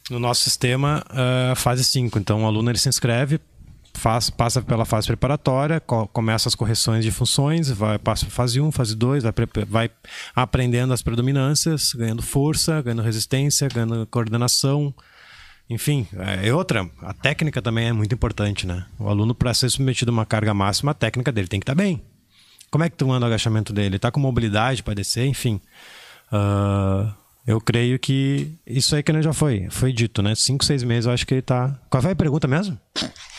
No 0.10 0.20
nosso 0.20 0.42
sistema, 0.42 1.04
uh, 1.10 1.56
fase 1.56 1.84
5. 1.84 2.18
Então, 2.20 2.44
o 2.44 2.46
aluno 2.46 2.70
ele 2.70 2.78
se 2.78 2.90
inscreve, 2.90 3.40
faz, 4.00 4.29
passa 4.29 4.62
pela 4.62 4.86
fase 4.86 5.06
preparatória, 5.06 5.79
co 5.79 6.08
começa 6.08 6.50
as 6.50 6.56
correções 6.56 7.03
de 7.03 7.12
funções, 7.12 7.70
vai, 7.70 8.00
passa 8.00 8.25
fase 8.27 8.60
1, 8.60 8.72
fase 8.72 8.96
2, 8.96 9.24
vai, 9.24 9.34
vai 9.68 9.91
aprendendo 10.35 10.94
as 10.94 11.01
predominâncias, 11.01 11.94
ganhando 11.94 12.22
força, 12.22 12.81
ganhando 12.81 13.01
resistência, 13.01 13.68
ganhando 13.68 14.07
coordenação. 14.07 14.94
Enfim, 15.70 16.07
é 16.42 16.51
outra. 16.51 16.90
A 17.01 17.14
técnica 17.14 17.62
também 17.62 17.90
é 17.90 17.94
muito 17.94 18.16
importante, 18.16 18.66
né? 18.66 18.85
O 18.98 19.07
aluno, 19.07 19.35
para 19.35 19.53
ser 19.53 19.70
submetido 19.70 20.09
a 20.09 20.14
uma 20.14 20.25
carga 20.25 20.51
máxima, 20.53 20.92
a 20.92 20.96
técnica 20.96 21.31
dele 21.31 21.48
tem 21.48 21.59
que 21.59 21.64
estar 21.66 21.75
tá 21.75 21.83
bem. 21.83 22.01
Como 22.72 22.83
é 22.83 22.90
que 22.90 22.98
tu 22.98 23.12
anda 23.12 23.25
o 23.25 23.27
agachamento 23.27 23.72
dele? 23.72 23.98
Está 23.98 24.09
com 24.09 24.20
mobilidade 24.20 24.81
para 24.81 24.96
descer? 24.96 25.25
Enfim. 25.25 25.62
Uh, 26.31 27.14
eu 27.46 27.59
creio 27.59 28.00
que 28.00 28.51
isso 28.66 28.96
aí 28.96 29.03
que 29.03 29.12
não 29.12 29.22
já 29.22 29.33
foi. 29.33 29.68
Foi 29.70 29.92
dito, 29.92 30.22
né? 30.22 30.33
Cinco, 30.35 30.66
seis 30.66 30.83
meses, 30.83 31.05
eu 31.05 31.12
acho 31.12 31.25
que 31.25 31.35
ele 31.35 31.42
está. 31.42 31.79
Qual 31.90 32.01
foi 32.01 32.12
a 32.12 32.16
pergunta 32.16 32.48
mesmo? 32.48 32.79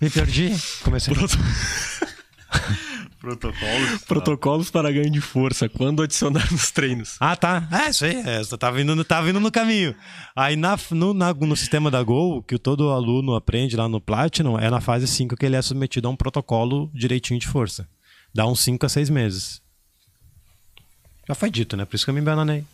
Me 0.00 0.10
perdi. 0.10 0.54
Comecei. 0.82 1.14
Proto... 1.14 1.36
Protocolos. 3.20 4.04
Protocolos 4.06 4.70
para 4.70 4.92
ganho 4.92 5.10
de 5.10 5.20
força. 5.20 5.68
Quando 5.68 6.02
adicionar 6.02 6.50
nos 6.52 6.70
treinos. 6.70 7.16
Ah, 7.18 7.34
tá. 7.34 7.68
É, 7.70 7.90
isso 7.90 8.04
aí. 8.04 8.16
É, 8.16 8.42
tá, 8.56 8.70
vindo, 8.70 9.04
tá 9.04 9.20
vindo 9.20 9.40
no 9.40 9.50
caminho. 9.50 9.94
Aí 10.36 10.54
na, 10.56 10.78
no, 10.92 11.12
na, 11.12 11.34
no 11.34 11.56
sistema 11.56 11.90
da 11.90 12.02
Gol, 12.02 12.42
que 12.42 12.58
todo 12.58 12.90
aluno 12.90 13.34
aprende 13.34 13.76
lá 13.76 13.88
no 13.88 14.00
Platinum, 14.00 14.58
é 14.58 14.70
na 14.70 14.80
fase 14.80 15.06
5 15.08 15.36
que 15.36 15.44
ele 15.44 15.56
é 15.56 15.62
submetido 15.62 16.06
a 16.06 16.10
um 16.10 16.16
protocolo 16.16 16.90
direitinho 16.94 17.40
de 17.40 17.48
força. 17.48 17.88
Dá 18.32 18.46
uns 18.46 18.60
5 18.60 18.86
a 18.86 18.88
6 18.88 19.10
meses. 19.10 19.60
Já 21.26 21.34
foi 21.34 21.50
dito, 21.50 21.76
né? 21.76 21.84
Por 21.84 21.96
isso 21.96 22.04
que 22.04 22.10
eu 22.10 22.14
me 22.14 22.20
bananei. 22.20 22.64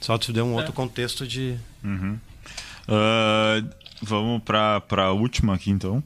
Só 0.00 0.16
te 0.16 0.32
deu 0.32 0.46
um 0.46 0.52
é. 0.54 0.56
outro 0.56 0.72
contexto 0.72 1.26
de. 1.26 1.56
Uhum. 1.82 2.18
Uh, 2.88 3.68
vamos 4.00 4.42
para 4.42 5.04
a 5.04 5.12
última 5.12 5.54
aqui 5.54 5.70
então. 5.70 6.02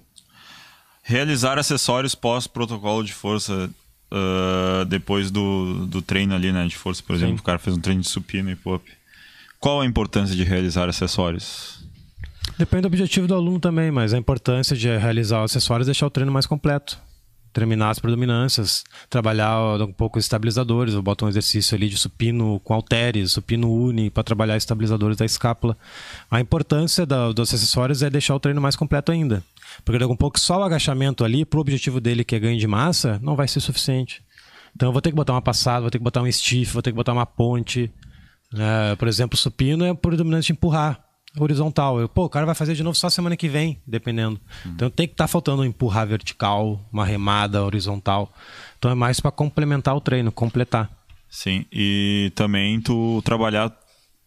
Realizar 1.08 1.56
acessórios 1.56 2.16
pós-protocolo 2.16 3.04
de 3.04 3.12
força 3.12 3.70
uh, 4.10 4.84
depois 4.86 5.30
do, 5.30 5.86
do 5.86 6.02
treino 6.02 6.34
ali, 6.34 6.50
né? 6.50 6.66
De 6.66 6.76
força, 6.76 7.00
por 7.00 7.14
exemplo, 7.14 7.36
Sim. 7.36 7.40
o 7.40 7.44
cara 7.44 7.60
fez 7.60 7.76
um 7.76 7.80
treino 7.80 8.02
de 8.02 8.08
supino 8.08 8.50
e 8.50 8.56
pop. 8.56 8.84
Qual 9.60 9.80
a 9.80 9.86
importância 9.86 10.34
de 10.34 10.42
realizar 10.42 10.88
acessórios? 10.88 11.84
Depende 12.58 12.82
do 12.82 12.86
objetivo 12.86 13.28
do 13.28 13.36
aluno 13.36 13.60
também, 13.60 13.90
mas 13.92 14.12
a 14.12 14.18
importância 14.18 14.76
de 14.76 14.88
realizar 14.96 15.44
acessórios 15.44 15.86
é 15.86 15.90
deixar 15.90 16.08
o 16.08 16.10
treino 16.10 16.32
mais 16.32 16.44
completo. 16.44 16.98
Terminar 17.56 17.88
as 17.88 17.98
predominâncias, 17.98 18.84
trabalhar 19.08 19.80
um 19.80 19.90
pouco 19.90 20.18
os 20.18 20.26
estabilizadores. 20.26 20.92
Eu 20.92 21.00
boto 21.00 21.24
um 21.24 21.28
exercício 21.28 21.74
ali 21.74 21.88
de 21.88 21.96
supino 21.96 22.60
com 22.60 22.74
halteres, 22.74 23.32
supino 23.32 23.72
uni, 23.72 24.10
para 24.10 24.22
trabalhar 24.22 24.58
estabilizadores 24.58 25.16
da 25.16 25.24
escápula. 25.24 25.74
A 26.30 26.38
importância 26.38 27.06
da, 27.06 27.32
dos 27.32 27.54
acessórios 27.54 28.02
é 28.02 28.10
deixar 28.10 28.34
o 28.34 28.40
treino 28.40 28.60
mais 28.60 28.76
completo 28.76 29.10
ainda. 29.10 29.42
Porque 29.86 29.98
daqui 29.98 30.12
a 30.12 30.16
pouco 30.16 30.38
só 30.38 30.60
o 30.60 30.64
agachamento 30.64 31.24
ali, 31.24 31.46
pro 31.46 31.58
objetivo 31.58 31.98
dele, 31.98 32.24
que 32.24 32.36
é 32.36 32.38
ganho 32.38 32.58
de 32.58 32.66
massa, 32.66 33.18
não 33.22 33.34
vai 33.34 33.48
ser 33.48 33.60
suficiente. 33.60 34.22
Então 34.74 34.90
eu 34.90 34.92
vou 34.92 35.00
ter 35.00 35.08
que 35.08 35.16
botar 35.16 35.32
uma 35.32 35.40
passada, 35.40 35.80
vou 35.80 35.90
ter 35.90 35.96
que 35.96 36.04
botar 36.04 36.20
um 36.20 36.30
stiff, 36.30 36.74
vou 36.74 36.82
ter 36.82 36.90
que 36.90 36.96
botar 36.96 37.14
uma 37.14 37.24
ponte. 37.24 37.90
É, 38.54 38.94
por 38.96 39.08
exemplo, 39.08 39.34
supino 39.34 39.82
é 39.82 39.94
por 39.94 40.14
dominante 40.14 40.52
empurrar 40.52 41.05
horizontal. 41.38 42.00
Eu, 42.00 42.08
pô, 42.08 42.24
o 42.24 42.28
cara 42.28 42.46
vai 42.46 42.54
fazer 42.54 42.74
de 42.74 42.82
novo 42.82 42.96
só 42.96 43.08
semana 43.08 43.36
que 43.36 43.48
vem, 43.48 43.78
dependendo. 43.86 44.40
Uhum. 44.64 44.72
Então 44.72 44.90
tem 44.90 45.06
que 45.06 45.14
estar 45.14 45.24
tá 45.24 45.28
faltando 45.28 45.64
empurrar 45.64 46.06
vertical, 46.06 46.80
uma 46.92 47.04
remada 47.04 47.64
horizontal. 47.64 48.32
Então 48.78 48.90
é 48.90 48.94
mais 48.94 49.20
para 49.20 49.30
complementar 49.30 49.94
o 49.96 50.00
treino, 50.00 50.32
completar. 50.32 50.90
Sim, 51.28 51.66
e 51.72 52.32
também 52.34 52.80
tu 52.80 53.20
trabalhar 53.24 53.72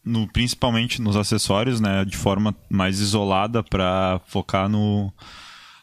no, 0.03 0.27
principalmente 0.27 1.01
nos 1.01 1.15
acessórios, 1.15 1.79
né, 1.79 2.05
de 2.05 2.17
forma 2.17 2.55
mais 2.69 2.99
isolada 2.99 3.63
para 3.63 4.19
focar 4.27 4.69
no 4.69 5.11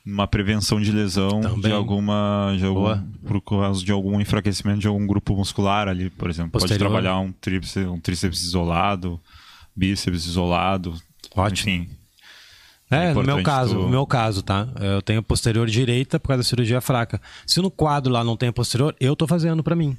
uma 0.05 0.29
prevenção 0.29 0.81
de 0.81 0.93
lesão 0.93 1.41
Também. 1.41 1.63
de 1.63 1.73
alguma 1.73 2.55
de 2.57 2.65
algum, 2.65 2.97
por 3.27 3.41
causa 3.41 3.85
de 3.85 3.91
algum 3.91 4.21
enfraquecimento 4.21 4.79
de 4.79 4.87
algum 4.87 5.05
grupo 5.05 5.35
muscular 5.35 5.89
ali, 5.89 6.11
por 6.11 6.31
exemplo. 6.31 6.53
Posterior. 6.53 6.79
Pode 6.79 7.03
trabalhar 7.03 7.19
um 7.19 7.33
tríceps, 7.33 7.77
um 7.89 7.99
tríceps 7.99 8.43
isolado, 8.45 9.21
bíceps 9.75 10.25
isolado, 10.27 10.95
Ótimo. 11.37 11.71
enfim. 11.71 11.91
É, 12.91 13.07
é 13.07 13.15
no 13.15 13.23
meu 13.23 13.43
caso, 13.43 13.75
tu... 13.75 13.83
no 13.83 13.89
meu 13.89 14.07
caso, 14.07 14.43
tá? 14.43 14.69
Eu 14.81 15.03
tenho 15.03 15.23
posterior 15.23 15.67
direita 15.67 16.21
por 16.21 16.29
causa 16.29 16.43
da 16.43 16.49
cirurgia 16.49 16.81
fraca. 16.81 17.21
Se 17.47 17.61
no 17.61 17.71
quadro 17.71 18.13
lá 18.13 18.23
não 18.23 18.37
tem 18.37 18.53
posterior, 18.53 18.95
eu 19.01 19.17
tô 19.17 19.27
fazendo 19.27 19.63
para 19.63 19.75
mim. 19.75 19.97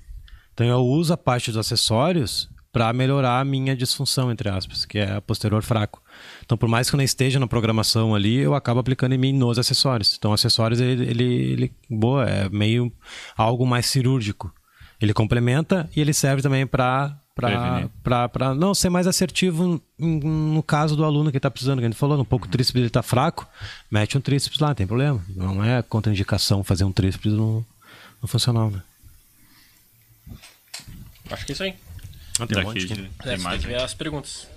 Então 0.54 0.66
eu 0.66 0.80
uso 0.80 1.14
a 1.14 1.18
parte 1.18 1.52
dos 1.52 1.60
acessórios 1.60 2.50
para 2.72 2.94
melhorar 2.94 3.40
a 3.40 3.46
minha 3.46 3.76
disfunção, 3.76 4.32
entre 4.32 4.50
aspas, 4.50 4.86
que 4.86 5.00
é 5.00 5.16
a 5.16 5.22
posterior 5.22 5.64
fraco. 5.64 6.02
Então, 6.46 6.58
por 6.58 6.70
mais 6.70 6.90
que 6.90 6.96
eu 6.96 6.98
não 6.98 7.04
esteja 7.04 7.40
na 7.40 7.48
programação 7.48 8.14
ali, 8.14 8.38
eu 8.38 8.54
acabo 8.54 8.80
aplicando 8.80 9.14
em 9.14 9.18
mim 9.18 9.34
nos 9.34 9.58
acessórios. 9.58 10.16
Então, 10.18 10.32
acessórios, 10.32 10.80
ele, 10.80 11.04
ele, 11.10 11.24
ele 11.24 11.74
boa, 11.90 12.26
é 12.30 12.50
meio 12.50 12.92
algo 13.36 13.66
mais 13.66 13.88
cirúrgico. 13.88 14.54
Ele 15.02 15.14
complementa 15.14 15.90
e 15.96 16.02
ele 16.02 16.14
serve 16.14 16.42
também 16.42 16.68
para 16.68 17.18
para 17.38 18.56
não 18.56 18.74
ser 18.74 18.90
mais 18.90 19.06
assertivo 19.06 19.82
no 20.00 20.64
caso 20.64 20.96
do 20.96 21.06
aluno 21.06 21.32
que 21.32 21.38
está 21.38 21.52
precisando, 21.52 21.80
que 21.80 21.86
a 21.86 21.90
gente 21.90 21.98
falou, 21.98 22.20
um 22.20 22.26
pouco 22.26 22.48
o 22.48 22.50
tríceps 22.50 22.76
ele 22.76 22.88
está 22.88 23.04
fraco, 23.04 23.48
mete 23.90 24.18
um 24.18 24.22
tríceps 24.22 24.60
lá, 24.60 24.70
não 24.70 24.76
tem 24.76 24.88
problema. 24.88 25.24
Não 25.30 25.64
é 25.64 25.82
contraindicação 25.82 26.64
fazer 26.64 26.84
um 26.84 26.92
tríceps 26.92 27.32
no, 27.32 27.66
no 28.22 28.28
funcional, 28.28 28.72
né? 28.72 28.82
Acho 31.30 31.46
que 31.46 31.52
é 31.52 31.54
isso 31.54 31.64
aí. 31.64 31.76
Ah, 32.40 32.48
tem, 32.48 32.60
um 32.60 32.64
monte 32.64 32.88
tem, 32.88 33.10
tem 33.24 33.38
mais 33.40 33.60
tem 33.60 33.70
que 33.70 33.76
ver 33.76 33.82
as 33.84 33.94
perguntas. 33.94 34.48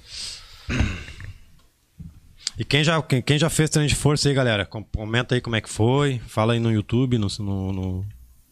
E 2.58 2.64
quem 2.64 2.84
já, 2.84 3.00
quem, 3.02 3.22
quem 3.22 3.38
já 3.38 3.48
fez 3.48 3.70
treino 3.70 3.88
de 3.88 3.94
força 3.94 4.28
aí, 4.28 4.34
galera? 4.34 4.66
Comenta 4.66 5.34
aí 5.34 5.40
como 5.40 5.56
é 5.56 5.60
que 5.60 5.68
foi. 5.68 6.20
Fala 6.26 6.52
aí 6.52 6.60
no 6.60 6.70
YouTube, 6.70 7.16
no, 7.16 7.26
no, 7.38 8.06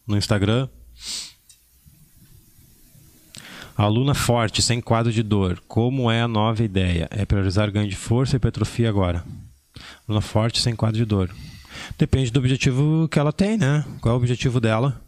no 0.07 0.17
Instagram. 0.17 0.67
Aluna 3.79 4.13
forte, 4.13 4.61
sem 4.61 4.81
quadro 4.81 5.09
de 5.09 5.23
dor. 5.23 5.63
Como 5.65 6.11
é 6.11 6.21
a 6.21 6.27
nova 6.27 6.61
ideia? 6.61 7.07
É 7.11 7.25
priorizar 7.25 7.71
ganho 7.71 7.87
de 7.87 7.95
força 7.95 8.35
e 8.35 8.37
hipertrofia 8.37 8.89
agora. 8.89 9.23
Aluna 10.05 10.19
forte, 10.19 10.59
sem 10.59 10.75
quadro 10.75 10.97
de 10.97 11.05
dor. 11.05 11.33
Depende 11.97 12.29
do 12.29 12.39
objetivo 12.39 13.07
que 13.07 13.17
ela 13.17 13.31
tem, 13.31 13.57
né? 13.57 13.85
Qual 14.01 14.11
é 14.11 14.17
o 14.17 14.19
objetivo 14.19 14.59
dela? 14.59 15.01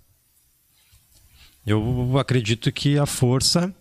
Eu 1.68 2.18
acredito 2.18 2.72
que 2.72 2.98
a 2.98 3.06
força, 3.06 3.76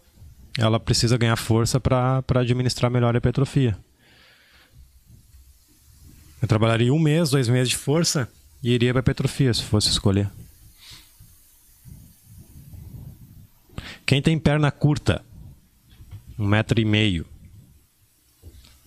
ela 0.59 0.81
precisa 0.81 1.16
ganhar 1.16 1.37
força 1.37 1.79
para 1.79 2.24
administrar 2.40 2.90
melhor 2.90 3.14
a 3.14 3.18
hipertrofia. 3.18 3.79
Eu 6.42 6.48
trabalharia 6.48 6.92
um 6.92 6.98
mês, 6.98 7.31
dois 7.31 7.48
meses 7.48 7.68
de 7.68 7.76
força 7.76 8.29
e 8.61 8.72
iria 8.72 8.92
para 8.92 8.98
hipertrofia, 8.98 9.55
se 9.55 9.62
fosse 9.62 9.88
escolher. 9.88 10.29
Quem 14.10 14.20
tem 14.20 14.36
perna 14.36 14.72
curta, 14.72 15.24
um 16.36 16.44
metro 16.44 16.80
e 16.80 16.84
meio, 16.84 17.24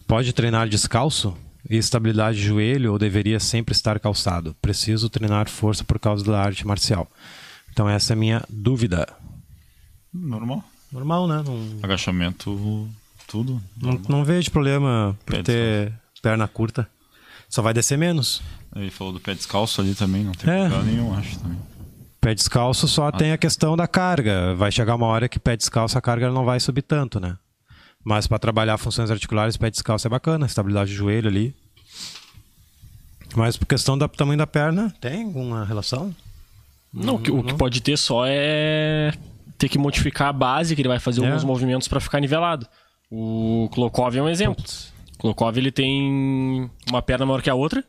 pode 0.06 0.34
treinar 0.34 0.68
descalço? 0.68 1.34
E 1.70 1.78
estabilidade 1.78 2.40
de 2.40 2.44
joelho 2.44 2.92
ou 2.92 3.00
deveria 3.00 3.40
sempre 3.40 3.72
estar 3.72 4.02
calçado? 4.02 4.54
Preciso 4.62 5.10
treinar 5.10 5.50
força 5.50 5.82
por 5.86 5.98
causa 5.98 6.26
da 6.26 6.42
arte 6.42 6.68
marcial. 6.68 7.10
Então 7.72 7.88
essa 7.88 8.12
é 8.12 8.16
a 8.16 8.18
minha 8.18 8.44
dúvida. 8.50 9.08
Normal. 10.14 10.62
Normal, 10.92 11.26
né? 11.30 11.42
Não... 11.46 11.80
Agachamento, 11.82 12.90
tudo. 13.26 13.64
Não, 13.82 14.02
não, 14.10 14.26
vejo 14.26 14.52
problema 14.52 15.18
por 15.26 15.38
pé 15.38 15.44
ter 15.44 15.86
descalço. 15.86 16.22
perna 16.22 16.48
curta. 16.50 16.90
Só 17.48 17.62
vai 17.62 17.74
descer 17.74 17.98
menos. 17.98 18.44
Ele 18.76 18.92
falou 18.92 19.14
do 19.14 19.22
pé 19.22 19.34
descalço 19.34 19.80
ali 19.80 19.96
também, 19.96 20.26
não 20.26 20.34
tem 20.34 20.54
é. 20.54 20.68
problema 20.68 20.84
nenhum, 20.84 21.14
acho 21.14 21.40
também. 21.40 21.58
Pé 22.24 22.34
descalço 22.34 22.88
só 22.88 23.08
ah. 23.08 23.12
tem 23.12 23.34
a 23.34 23.38
questão 23.38 23.76
da 23.76 23.86
carga. 23.86 24.56
Vai 24.56 24.72
chegar 24.72 24.96
uma 24.96 25.08
hora 25.08 25.28
que 25.28 25.38
pé 25.38 25.58
descalço 25.58 25.98
a 25.98 26.02
carga 26.02 26.32
não 26.32 26.46
vai 26.46 26.58
subir 26.58 26.82
tanto, 26.82 27.20
né? 27.20 27.38
Mas 28.02 28.28
para 28.28 28.40
trabalhar 28.40 28.78
funções 28.78 29.12
articulares, 29.12 29.58
pé 29.58 29.70
descalço 29.70 30.08
é 30.08 30.10
bacana, 30.10 30.46
estabilidade 30.46 30.92
de 30.92 30.96
joelho 30.96 31.28
ali. 31.28 31.54
Mas 33.36 33.58
por 33.58 33.66
questão 33.66 33.98
do 33.98 34.08
tamanho 34.08 34.38
da 34.38 34.48
perna, 34.48 34.94
tem 35.02 35.24
alguma 35.24 35.66
relação? 35.66 36.16
Não, 36.94 37.20
não, 37.20 37.40
o 37.40 37.44
que 37.44 37.54
pode 37.56 37.82
ter 37.82 37.98
só 37.98 38.24
é 38.26 39.12
ter 39.58 39.68
que 39.68 39.78
modificar 39.78 40.30
a 40.30 40.34
base, 40.34 40.76
que 40.76 40.82
ele 40.82 40.88
vai 40.88 41.00
fazer 41.00 41.24
é. 41.24 41.28
alguns 41.28 41.44
movimentos 41.44 41.90
para 41.90 42.00
ficar 42.00 42.22
nivelado. 42.22 42.66
O 43.12 43.68
Klokov 43.74 44.16
é 44.16 44.22
um 44.22 44.30
exemplo. 44.30 44.56
Putz. 44.56 44.94
O 45.16 45.18
Klokov 45.18 45.58
ele 45.58 45.72
tem 45.72 46.70
uma 46.88 47.02
perna 47.02 47.26
maior 47.26 47.42
que 47.42 47.50
a 47.50 47.56
outra, 47.56 47.84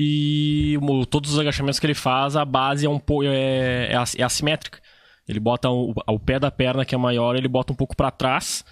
e 0.00 0.78
todos 1.10 1.32
os 1.32 1.40
agachamentos 1.40 1.80
que 1.80 1.86
ele 1.86 1.94
faz, 1.94 2.36
a 2.36 2.44
base 2.44 2.86
é 2.86 2.88
um 2.88 3.00
pouco 3.00 3.24
é, 3.24 3.86
é, 3.92 3.94
é 4.16 4.22
assimétrica. 4.22 4.80
Ele 5.26 5.40
bota 5.40 5.68
o, 5.68 5.92
o, 6.06 6.20
pé 6.20 6.38
da 6.38 6.52
perna 6.52 6.84
que 6.84 6.94
é 6.94 6.98
maior, 6.98 7.34
ele 7.34 7.48
bota 7.48 7.72
um 7.72 7.76
pouco 7.76 7.96
para 7.96 8.12
trás 8.12 8.64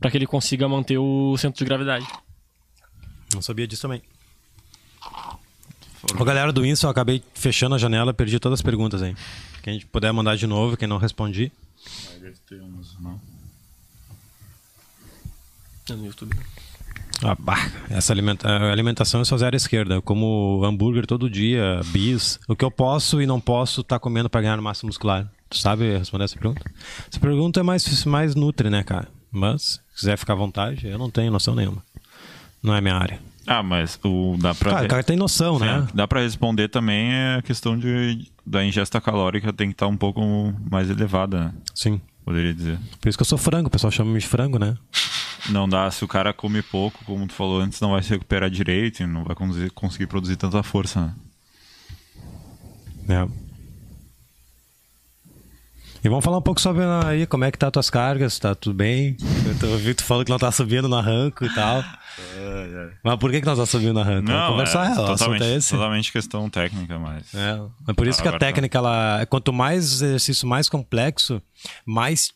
para 0.00 0.10
que 0.10 0.18
ele 0.18 0.26
consiga 0.26 0.68
manter 0.68 0.98
o 0.98 1.36
centro 1.38 1.60
de 1.60 1.64
gravidade. 1.64 2.04
Não 3.32 3.40
sabia 3.40 3.64
disso 3.64 3.82
também. 3.82 4.02
Ô, 6.18 6.24
galera 6.24 6.52
do 6.52 6.66
Insta, 6.66 6.86
eu 6.86 6.90
acabei 6.90 7.22
fechando 7.32 7.76
a 7.76 7.78
janela, 7.78 8.12
perdi 8.12 8.40
todas 8.40 8.58
as 8.58 8.62
perguntas 8.62 9.02
aí. 9.02 9.14
Quem 9.62 9.78
puder 9.82 10.12
mandar 10.12 10.36
de 10.36 10.48
novo, 10.48 10.76
quem 10.76 10.88
não 10.88 10.98
respondi. 10.98 11.52
Deve 12.20 12.36
ter 12.48 12.60
uns, 12.60 12.98
não. 12.98 13.20
É 15.88 15.92
no 15.92 16.06
YouTube. 16.06 16.36
Ah, 17.22 17.36
bah, 17.38 17.70
essa 17.88 18.12
alimenta 18.12 18.48
alimentação 18.72 19.20
é 19.20 19.24
só 19.24 19.36
zero 19.36 19.54
à 19.54 19.56
esquerda. 19.56 19.94
Eu 19.94 20.02
como 20.02 20.62
hambúrguer 20.64 21.06
todo 21.06 21.30
dia, 21.30 21.80
bis. 21.86 22.40
O 22.48 22.56
que 22.56 22.64
eu 22.64 22.70
posso 22.70 23.22
e 23.22 23.26
não 23.26 23.40
posso 23.40 23.82
estar 23.82 23.96
tá 23.96 24.00
comendo 24.00 24.28
para 24.28 24.40
ganhar 24.40 24.60
massa 24.60 24.86
muscular. 24.86 25.30
Tu 25.48 25.58
sabe 25.58 25.98
responder 25.98 26.24
essa 26.24 26.36
pergunta? 26.36 26.62
Essa 27.10 27.20
pergunta 27.20 27.60
é 27.60 27.62
mais, 27.62 28.04
mais 28.04 28.34
nutri, 28.34 28.70
né, 28.70 28.82
cara? 28.82 29.08
Mas, 29.30 29.80
se 29.94 30.00
quiser 30.00 30.16
ficar 30.16 30.32
à 30.32 30.36
vontade, 30.36 30.86
eu 30.86 30.98
não 30.98 31.10
tenho 31.10 31.30
noção 31.30 31.54
nenhuma. 31.54 31.82
Não 32.62 32.74
é 32.74 32.80
minha 32.80 32.94
área. 32.94 33.20
Ah, 33.46 33.62
mas 33.62 33.98
o 34.04 34.36
dá 34.38 34.54
pra. 34.54 34.70
Cara, 34.70 34.86
o 34.86 34.88
cara 34.88 35.02
tem 35.02 35.16
noção, 35.16 35.58
Sim, 35.58 35.64
né? 35.64 35.86
Dá 35.92 36.06
para 36.06 36.20
responder 36.20 36.68
também 36.68 37.12
a 37.36 37.42
questão 37.42 37.76
de, 37.76 38.30
da 38.46 38.64
ingesta 38.64 39.00
calórica 39.00 39.52
tem 39.52 39.68
que 39.68 39.74
estar 39.74 39.86
tá 39.86 39.92
um 39.92 39.96
pouco 39.96 40.22
mais 40.70 40.88
elevada, 40.88 41.46
né? 41.46 41.54
Sim. 41.74 42.00
Poderia 42.24 42.54
dizer. 42.54 42.78
Por 43.00 43.08
isso 43.08 43.18
que 43.18 43.22
eu 43.22 43.26
sou 43.26 43.36
frango, 43.36 43.66
o 43.66 43.70
pessoal 43.70 43.90
chama-me 43.90 44.20
de 44.20 44.26
frango, 44.26 44.58
né? 44.58 44.76
Não 45.48 45.68
dá, 45.68 45.90
se 45.90 46.04
o 46.04 46.08
cara 46.08 46.32
come 46.32 46.62
pouco, 46.62 47.04
como 47.04 47.26
tu 47.26 47.34
falou 47.34 47.60
antes, 47.60 47.80
não 47.80 47.92
vai 47.92 48.02
se 48.02 48.10
recuperar 48.10 48.48
direito 48.48 49.02
e 49.02 49.06
não 49.06 49.24
vai 49.24 49.34
conseguir 49.74 50.06
produzir 50.06 50.36
tanta 50.36 50.62
força, 50.62 51.00
né? 51.00 51.14
É. 53.08 53.52
E 56.04 56.08
vamos 56.08 56.24
falar 56.24 56.38
um 56.38 56.42
pouco 56.42 56.60
sobre 56.60 56.82
aí, 57.06 57.26
como 57.28 57.44
é 57.44 57.50
que 57.52 57.58
tá 57.58 57.68
as 57.68 57.72
tuas 57.72 57.90
cargas, 57.90 58.36
tá 58.36 58.56
tudo 58.56 58.74
bem? 58.74 59.16
Eu 59.62 59.78
vi 59.78 59.94
tu 59.94 60.02
falou 60.02 60.24
que 60.24 60.30
não 60.32 60.38
tá 60.38 60.50
subindo 60.50 60.88
no 60.88 60.96
arranco 60.96 61.44
e 61.44 61.54
tal. 61.54 61.78
É, 61.78 61.82
é. 62.36 62.90
Mas 63.04 63.16
por 63.16 63.30
que, 63.30 63.40
que 63.40 63.46
nós 63.46 63.56
tá 63.56 63.64
subindo 63.66 63.94
no 63.94 64.00
arranco? 64.00 64.28
Não, 64.28 64.50
conversar, 64.50 64.90
é, 64.90 64.94
totalmente, 64.96 65.44
é 65.44 65.60
totalmente 65.60 66.12
questão 66.12 66.50
técnica, 66.50 66.98
mas... 66.98 67.32
É, 67.32 67.60
é 67.88 67.92
por 67.94 68.08
isso 68.08 68.20
que 68.20 68.26
a 68.26 68.36
técnica, 68.36 68.78
ela, 68.78 69.24
quanto 69.26 69.52
mais 69.52 70.02
exercício 70.02 70.46
mais 70.46 70.68
complexo, 70.68 71.40
mais 71.86 72.32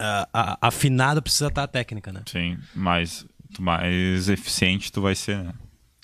uh, 0.00 0.56
afinado 0.60 1.22
precisa 1.22 1.48
estar 1.48 1.64
a 1.64 1.68
técnica, 1.68 2.12
né? 2.12 2.22
Sim, 2.26 2.58
mais, 2.74 3.26
mais 3.58 4.28
eficiente 4.28 4.90
tu 4.92 5.00
vai 5.00 5.14
ser, 5.14 5.38
né? 5.38 5.52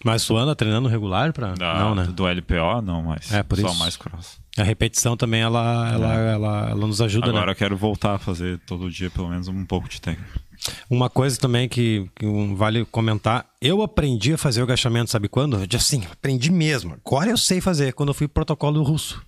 Mas 0.04 0.24
tu 0.24 0.36
anda 0.36 0.54
treinando 0.54 0.88
regular 0.88 1.32
para 1.32 1.54
não, 1.56 1.94
né? 1.94 2.04
Do 2.04 2.24
LPO 2.26 2.82
não, 2.82 3.02
mas 3.02 3.32
é, 3.32 3.42
por 3.42 3.58
só 3.58 3.68
isso. 3.68 3.78
mais 3.78 3.96
cross. 3.96 4.38
A 4.56 4.62
repetição 4.62 5.16
também 5.16 5.40
ela, 5.40 5.90
ela, 5.92 6.14
é. 6.14 6.32
ela, 6.34 6.70
ela, 6.70 6.86
nos 6.86 7.00
ajuda, 7.00 7.28
Agora 7.28 7.46
né? 7.46 7.52
eu 7.52 7.56
quero 7.56 7.76
voltar 7.76 8.14
a 8.14 8.18
fazer 8.18 8.60
todo 8.60 8.90
dia 8.90 9.10
pelo 9.10 9.28
menos 9.28 9.48
um 9.48 9.64
pouco 9.64 9.88
de 9.88 10.00
técnica. 10.00 10.40
Uma 10.88 11.10
coisa 11.10 11.38
também 11.38 11.68
que, 11.68 12.08
que 12.14 12.26
vale 12.54 12.84
comentar, 12.86 13.46
eu 13.60 13.82
aprendi 13.82 14.32
a 14.32 14.38
fazer 14.38 14.60
o 14.60 14.64
agachamento, 14.64 15.10
sabe 15.10 15.28
quando? 15.28 15.60
Assim, 15.74 16.04
aprendi 16.10 16.50
mesmo. 16.50 16.96
Agora 17.04 17.30
eu 17.30 17.36
sei 17.36 17.60
fazer, 17.60 17.92
quando 17.92 18.10
eu 18.10 18.14
fui 18.14 18.26
pro 18.26 18.34
protocolo 18.34 18.82
russo 18.82 19.20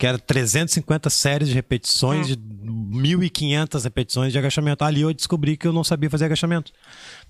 que 0.00 0.06
era 0.06 0.18
350 0.18 1.10
séries 1.10 1.48
de 1.48 1.54
repetições, 1.54 2.26
hum. 2.26 2.34
de 2.34 2.36
1.500 2.90 3.84
repetições 3.84 4.32
de 4.32 4.38
agachamento. 4.38 4.84
Ali 4.84 5.02
eu 5.02 5.14
descobri 5.14 5.56
que 5.56 5.66
eu 5.66 5.72
não 5.72 5.84
sabia 5.84 6.10
fazer 6.10 6.24
agachamento. 6.24 6.72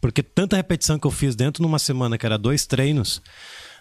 Porque 0.00 0.22
tanta 0.22 0.56
repetição 0.56 0.98
que 0.98 1.06
eu 1.06 1.10
fiz 1.10 1.36
dentro 1.36 1.62
numa 1.62 1.78
semana, 1.78 2.16
que 2.16 2.24
era 2.24 2.38
dois 2.38 2.66
treinos, 2.66 3.20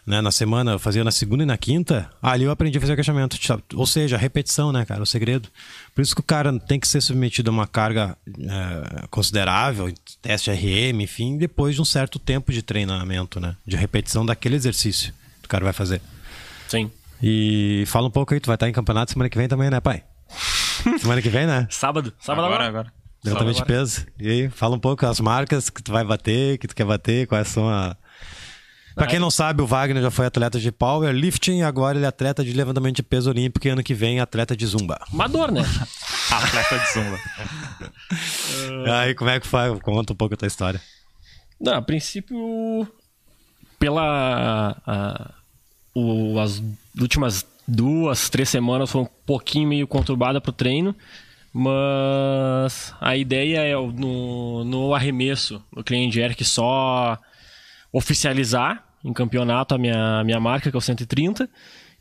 né, 0.06 0.22
na 0.22 0.32
semana, 0.32 0.72
eu 0.72 0.80
fazia 0.80 1.04
na 1.04 1.12
segunda 1.12 1.44
e 1.44 1.46
na 1.46 1.58
quinta, 1.58 2.10
ali 2.22 2.44
eu 2.44 2.52
aprendi 2.52 2.78
a 2.78 2.82
fazer 2.82 2.94
agachamento. 2.94 3.38
Ou 3.76 3.86
seja, 3.86 4.18
repetição, 4.18 4.72
né, 4.72 4.84
cara, 4.86 5.04
o 5.04 5.06
segredo. 5.06 5.50
Por 5.94 6.02
isso 6.02 6.16
que 6.16 6.22
o 6.22 6.24
cara 6.24 6.58
tem 6.60 6.80
que 6.80 6.88
ser 6.88 7.02
submetido 7.02 7.50
a 7.52 7.54
uma 7.54 7.68
carga 7.68 8.18
é, 8.28 9.08
considerável, 9.08 9.94
teste 10.22 10.52
RM, 10.52 11.02
enfim, 11.02 11.38
depois 11.38 11.76
de 11.76 11.82
um 11.82 11.86
certo 11.86 12.18
tempo 12.18 12.52
de 12.52 12.62
treinamento, 12.62 13.40
né, 13.40 13.56
de 13.66 13.76
repetição 13.76 14.26
daquele 14.26 14.56
exercício 14.56 15.14
que 15.42 15.46
o 15.46 15.50
cara 15.50 15.64
vai 15.64 15.74
fazer. 15.74 16.02
Sim. 16.68 16.92
E 17.22 17.84
fala 17.88 18.08
um 18.08 18.12
pouco 18.12 18.34
aí, 18.34 18.40
tu 18.40 18.48
vai 18.48 18.56
estar 18.56 18.70
em 18.70 18.74
campeonato 18.74 19.12
semana 19.12 19.30
que 19.30 19.38
vem 19.38 19.48
também, 19.48 19.70
né, 19.70 19.80
pai? 19.80 20.04
Semana 21.00 21.22
que 21.22 21.30
vem, 21.30 21.46
né? 21.46 21.68
Sábado. 21.70 22.14
Sábado 22.20 22.46
agora. 22.46 22.68
agora. 22.68 22.94
Levantamento 23.24 23.58
de 23.58 23.66
peso. 23.66 24.06
E 24.18 24.30
aí, 24.30 24.50
fala 24.50 24.76
um 24.76 24.80
pouco 24.80 25.06
as 25.06 25.20
marcas 25.20 25.70
que 25.70 25.84
tu 25.84 25.92
vai 25.92 26.04
bater, 26.06 26.58
que 26.58 26.68
tu 26.68 26.76
quer 26.76 26.86
bater, 26.86 27.28
quais 27.28 27.48
são 27.48 27.70
a. 27.70 27.96
Pra 28.96 29.08
quem 29.08 29.20
não 29.20 29.32
sabe, 29.32 29.62
o 29.62 29.68
Wagner 29.68 30.04
já 30.04 30.12
foi 30.12 30.26
atleta 30.26 30.60
de 30.60 30.72
powerlifting, 30.74 31.62
agora 31.62 31.98
ele 31.98 32.06
é 32.06 32.10
atleta 32.10 32.44
de 32.44 32.52
levantamento 32.52 32.98
de 32.98 33.04
peso 33.04 33.30
olímpico 33.30 33.66
e 33.66 33.70
ano 33.70 33.82
que 33.82 33.94
vem 33.94 34.20
atleta 34.20 34.58
de 34.58 34.66
zumba. 34.66 35.00
Amador, 35.14 35.52
né? 35.52 35.62
atleta 36.30 36.80
de 36.80 36.94
zumba. 36.94 37.20
Aí, 39.00 39.16
como 39.16 39.30
é 39.30 39.40
que 39.40 39.48
foi? 39.48 39.80
Conta 39.80 40.12
um 40.12 40.16
pouco 40.16 40.34
a 40.34 40.38
tua 40.38 40.48
história. 40.48 40.82
Não, 41.60 41.76
a 41.76 41.82
princípio, 41.82 42.88
pela. 43.78 44.76
A, 44.86 45.34
o, 45.94 46.40
as 46.40 46.62
últimas 47.00 47.46
duas, 47.70 48.30
três 48.30 48.50
semanas 48.50 48.90
foram 48.90 49.06
um 49.06 49.10
pouquinho 49.26 49.70
meio 49.70 49.88
conturbada 49.88 50.42
pro 50.42 50.52
treino. 50.52 50.96
Mas 51.54 52.94
a 53.02 53.16
ideia 53.16 53.60
é 53.60 53.74
no, 53.74 54.64
no 54.64 54.94
arremesso, 54.94 55.64
no 55.76 55.84
Clean 55.84 56.12
Jerk, 56.12 56.44
só 56.46 57.18
oficializar 57.92 58.84
em 59.04 59.12
campeonato 59.14 59.74
a 59.74 59.78
minha, 59.78 60.24
minha 60.24 60.40
marca, 60.40 60.70
que 60.70 60.76
é 60.76 60.78
o 60.78 60.82
130. 60.82 61.50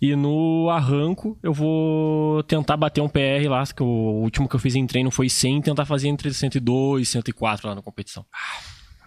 E 0.01 0.15
no 0.15 0.69
arranco, 0.71 1.37
eu 1.43 1.53
vou 1.53 2.43
tentar 2.45 2.77
bater 2.77 3.01
um 3.01 3.09
PR 3.09 3.49
lá, 3.49 3.67
que 3.67 3.83
o 3.83 3.87
último 4.23 4.49
que 4.49 4.55
eu 4.55 4.61
fiz 4.61 4.77
em 4.77 4.87
treino 4.87 5.11
foi 5.11 5.29
100, 5.29 5.63
tentar 5.63 5.85
fazer 5.87 6.09
entre 6.09 6.33
102 6.33 7.03
e 7.03 7.11
104 7.11 7.69
lá 7.69 7.75
na 7.75 7.83
competição. 7.83 8.25
Ah, 8.33 8.61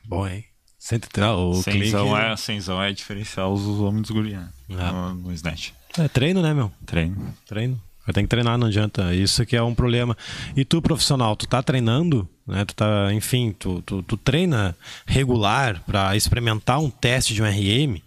bom, 0.05 0.27
hein? 0.27 0.43
103, 0.81 1.27
o 1.27 1.61
Cenzão 1.61 2.17
é, 2.17 2.35
cenzão 2.35 2.81
é 2.81 2.91
diferencial 2.91 3.53
os 3.53 3.61
homens 3.79 4.07
dos 4.07 4.11
guri, 4.11 4.33
né? 4.33 4.49
É. 4.67 4.91
No, 4.91 5.13
no 5.13 5.33
Snatch. 5.33 5.69
É 5.95 6.07
treino, 6.07 6.41
né, 6.41 6.55
meu? 6.55 6.71
Treino. 6.87 7.35
Treino. 7.45 7.79
Tem 8.11 8.23
que 8.23 8.29
treinar, 8.29 8.57
não 8.57 8.65
adianta. 8.65 9.13
Isso 9.13 9.45
que 9.45 9.55
é 9.55 9.61
um 9.61 9.75
problema. 9.75 10.17
E 10.57 10.65
tu, 10.65 10.81
profissional, 10.81 11.35
tu 11.35 11.47
tá 11.47 11.61
treinando, 11.61 12.27
né? 12.47 12.65
Tu 12.65 12.73
tá, 12.73 13.13
enfim, 13.13 13.55
tu, 13.57 13.83
tu, 13.83 14.01
tu 14.01 14.17
treina 14.17 14.75
regular 15.05 15.83
para 15.85 16.15
experimentar 16.15 16.79
um 16.79 16.89
teste 16.89 17.35
de 17.35 17.43
um 17.43 17.45
RM, 17.45 18.01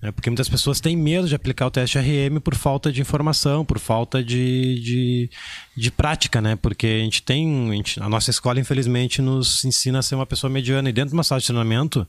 né? 0.00 0.10
Porque 0.10 0.30
muitas 0.30 0.48
pessoas 0.48 0.80
têm 0.80 0.96
medo 0.96 1.28
de 1.28 1.34
aplicar 1.34 1.66
o 1.66 1.70
teste 1.70 1.98
RM 1.98 2.40
por 2.40 2.54
falta 2.54 2.90
de 2.90 3.00
informação, 3.00 3.64
por 3.64 3.78
falta 3.78 4.22
de, 4.22 4.80
de, 4.80 5.30
de 5.76 5.90
prática, 5.90 6.40
né? 6.40 6.56
Porque 6.56 6.86
a 6.86 7.04
gente 7.04 7.22
tem. 7.22 7.70
A, 7.70 7.74
gente, 7.74 8.02
a, 8.02 8.08
nossa 8.08 8.30
escola, 8.30 8.58
infelizmente, 8.58 9.20
nos 9.20 9.64
ensina 9.64 9.98
a 9.98 10.02
ser 10.02 10.14
uma 10.14 10.26
pessoa 10.26 10.50
mediana. 10.50 10.88
E 10.88 10.92
dentro 10.92 11.10
de 11.10 11.14
uma 11.14 11.24
sala 11.24 11.40
de 11.40 11.46
treinamento, 11.46 12.06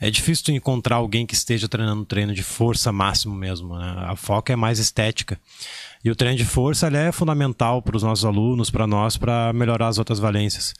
é 0.00 0.10
difícil 0.10 0.46
tu 0.46 0.52
encontrar 0.52 0.96
alguém 0.96 1.26
que 1.26 1.34
esteja 1.34 1.68
treinando 1.68 2.04
treino 2.04 2.34
de 2.34 2.42
força 2.42 2.90
máximo 2.92 3.34
mesmo. 3.34 3.78
Né? 3.78 3.94
A 4.06 4.16
foca 4.16 4.52
é 4.52 4.56
mais 4.56 4.78
estética. 4.78 5.38
E 6.04 6.10
o 6.10 6.16
treino 6.16 6.36
de 6.36 6.44
força 6.44 6.88
é 6.88 7.10
fundamental 7.12 7.80
para 7.80 7.96
os 7.96 8.02
nossos 8.02 8.24
alunos, 8.24 8.70
para 8.70 8.86
nós, 8.86 9.16
para 9.16 9.52
melhorar 9.52 9.88
as 9.88 9.98
outras 9.98 10.18
valências. 10.18 10.74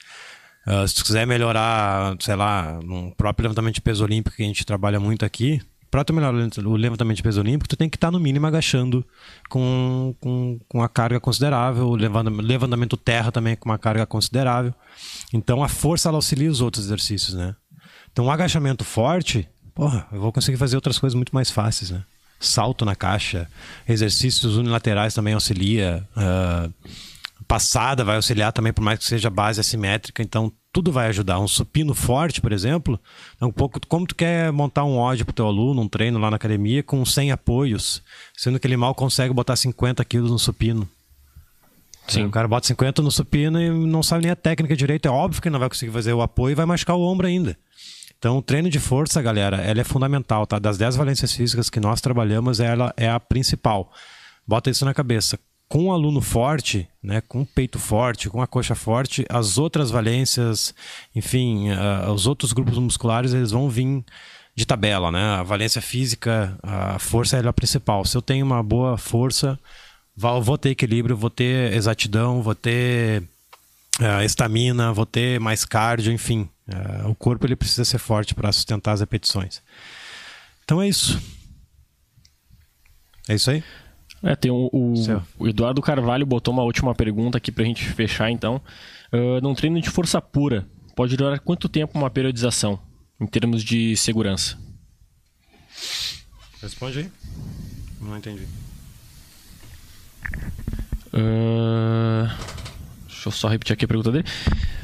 Uh, 0.66 0.88
se 0.88 0.94
tu 0.94 1.04
quiser 1.04 1.26
melhorar, 1.26 2.16
sei 2.20 2.34
lá, 2.34 2.80
no 2.82 3.14
próprio 3.14 3.44
levantamento 3.44 3.74
de 3.74 3.82
peso 3.82 4.02
olímpico 4.02 4.36
que 4.36 4.42
a 4.42 4.46
gente 4.46 4.64
trabalha 4.64 4.98
muito 4.98 5.24
aqui, 5.24 5.60
para 5.94 6.04
tu 6.04 6.12
melhorar 6.12 6.36
o 6.36 6.74
levantamento 6.74 7.18
de 7.18 7.22
peso 7.22 7.40
olímpico, 7.40 7.68
tu 7.68 7.76
tem 7.76 7.88
que 7.88 7.96
estar 7.96 8.08
tá 8.08 8.10
no 8.10 8.18
mínimo 8.18 8.44
agachando 8.48 9.06
com, 9.48 10.12
com, 10.18 10.58
com 10.68 10.78
uma 10.78 10.88
carga 10.88 11.20
considerável, 11.20 11.94
levantamento 11.94 12.96
terra 12.96 13.30
também 13.30 13.54
com 13.54 13.68
uma 13.68 13.78
carga 13.78 14.04
considerável. 14.04 14.74
Então 15.32 15.62
a 15.62 15.68
força 15.68 16.08
ela 16.08 16.18
auxilia 16.18 16.50
os 16.50 16.60
outros 16.60 16.86
exercícios, 16.86 17.34
né? 17.34 17.54
Então 18.10 18.24
um 18.24 18.30
agachamento 18.32 18.82
forte, 18.82 19.48
porra, 19.72 20.08
eu 20.10 20.20
vou 20.20 20.32
conseguir 20.32 20.56
fazer 20.56 20.74
outras 20.74 20.98
coisas 20.98 21.14
muito 21.14 21.32
mais 21.32 21.48
fáceis, 21.48 21.92
né? 21.92 22.02
Salto 22.40 22.84
na 22.84 22.96
caixa, 22.96 23.48
exercícios 23.88 24.56
unilaterais 24.56 25.14
também 25.14 25.34
auxilia. 25.34 26.04
Uh, 26.16 26.74
passada 27.46 28.04
vai 28.04 28.16
auxiliar 28.16 28.52
também, 28.52 28.72
por 28.72 28.82
mais 28.82 28.98
que 28.98 29.04
seja 29.04 29.30
base 29.30 29.60
assimétrica. 29.60 30.22
Então, 30.22 30.52
tudo 30.72 30.90
vai 30.90 31.08
ajudar. 31.08 31.38
Um 31.38 31.46
supino 31.46 31.94
forte, 31.94 32.40
por 32.40 32.52
exemplo, 32.52 32.98
é 33.40 33.44
um 33.44 33.52
pouco 33.52 33.80
como 33.86 34.06
tu 34.06 34.14
quer 34.14 34.50
montar 34.52 34.84
um 34.84 34.96
ódio 34.96 35.24
para 35.24 35.30
o 35.30 35.34
teu 35.34 35.46
aluno, 35.46 35.82
um 35.82 35.88
treino 35.88 36.18
lá 36.18 36.30
na 36.30 36.36
academia 36.36 36.82
com 36.82 37.04
100 37.04 37.30
apoios, 37.30 38.02
sendo 38.36 38.58
que 38.58 38.66
ele 38.66 38.76
mal 38.76 38.94
consegue 38.94 39.32
botar 39.32 39.54
50 39.54 40.04
quilos 40.04 40.30
no 40.30 40.38
supino. 40.38 40.88
Sim. 42.08 42.26
O 42.26 42.30
cara 42.30 42.48
bota 42.48 42.66
50 42.66 43.00
no 43.00 43.10
supino 43.10 43.60
e 43.60 43.70
não 43.70 44.02
sabe 44.02 44.24
nem 44.24 44.32
a 44.32 44.36
técnica 44.36 44.76
direito. 44.76 45.06
É 45.06 45.10
óbvio 45.10 45.40
que 45.40 45.48
ele 45.48 45.52
não 45.52 45.60
vai 45.60 45.68
conseguir 45.68 45.92
fazer 45.92 46.12
o 46.12 46.20
apoio 46.20 46.52
e 46.52 46.56
vai 46.56 46.66
machucar 46.66 46.96
o 46.96 47.02
ombro 47.02 47.26
ainda. 47.26 47.56
Então, 48.18 48.38
o 48.38 48.42
treino 48.42 48.68
de 48.68 48.80
força, 48.80 49.22
galera, 49.22 49.58
ela 49.58 49.80
é 49.80 49.84
fundamental, 49.84 50.46
tá? 50.46 50.58
Das 50.58 50.76
10 50.76 50.96
valências 50.96 51.32
físicas 51.32 51.70
que 51.70 51.80
nós 51.80 52.00
trabalhamos, 52.00 52.58
ela 52.58 52.92
é 52.96 53.08
a 53.08 53.20
principal. 53.20 53.92
Bota 54.46 54.70
isso 54.70 54.84
na 54.84 54.92
cabeça 54.92 55.38
com 55.68 55.84
um 55.84 55.92
aluno 55.92 56.20
forte, 56.20 56.88
né, 57.02 57.20
com 57.22 57.40
um 57.40 57.44
peito 57.44 57.78
forte, 57.78 58.28
com 58.28 58.40
a 58.40 58.46
coxa 58.46 58.74
forte, 58.74 59.24
as 59.28 59.58
outras 59.58 59.90
valências, 59.90 60.74
enfim, 61.14 61.70
uh, 61.70 62.12
os 62.12 62.26
outros 62.26 62.52
grupos 62.52 62.78
musculares, 62.78 63.32
eles 63.32 63.50
vão 63.50 63.68
vir 63.68 64.04
de 64.54 64.64
tabela, 64.64 65.10
né? 65.10 65.20
A 65.20 65.42
valência 65.42 65.82
física, 65.82 66.56
a 66.62 66.98
força 66.98 67.36
é 67.36 67.46
a 67.46 67.52
principal. 67.52 68.04
Se 68.04 68.16
eu 68.16 68.22
tenho 68.22 68.46
uma 68.46 68.62
boa 68.62 68.96
força, 68.96 69.58
vou 70.16 70.56
ter 70.56 70.70
equilíbrio, 70.70 71.16
vou 71.16 71.30
ter 71.30 71.72
exatidão, 71.72 72.40
vou 72.40 72.54
ter 72.54 73.22
uh, 74.00 74.22
estamina, 74.24 74.92
vou 74.92 75.06
ter 75.06 75.40
mais 75.40 75.64
cardio, 75.64 76.12
enfim. 76.12 76.48
Uh, 76.68 77.10
o 77.10 77.14
corpo 77.14 77.46
ele 77.46 77.56
precisa 77.56 77.84
ser 77.84 77.98
forte 77.98 78.34
para 78.34 78.52
sustentar 78.52 78.92
as 78.92 79.00
repetições. 79.00 79.60
Então 80.64 80.80
é 80.80 80.88
isso. 80.88 81.20
É 83.28 83.34
isso 83.34 83.50
aí? 83.50 83.64
É, 84.24 84.34
tem 84.34 84.50
o, 84.50 84.70
o, 84.72 84.94
o, 85.38 85.46
Eduardo 85.46 85.82
Carvalho 85.82 86.24
botou 86.24 86.54
uma 86.54 86.62
última 86.62 86.94
pergunta 86.94 87.36
aqui 87.36 87.52
pra 87.52 87.62
gente 87.62 87.84
fechar, 87.84 88.30
então. 88.30 88.60
Uh, 89.12 89.38
num 89.42 89.54
treino 89.54 89.78
de 89.82 89.90
força 89.90 90.20
pura, 90.20 90.66
pode 90.96 91.14
durar 91.14 91.38
quanto 91.40 91.68
tempo 91.68 91.98
uma 91.98 92.08
periodização, 92.08 92.80
em 93.20 93.26
termos 93.26 93.62
de 93.62 93.94
segurança? 93.98 94.58
Responde 96.62 97.00
aí. 97.00 97.10
Não 98.00 98.16
entendi. 98.16 98.46
Uh, 101.12 102.26
deixa 103.06 103.28
eu 103.28 103.32
só 103.32 103.46
repetir 103.48 103.74
aqui 103.74 103.84
a 103.84 103.88
pergunta 103.88 104.10
dele. 104.10 104.24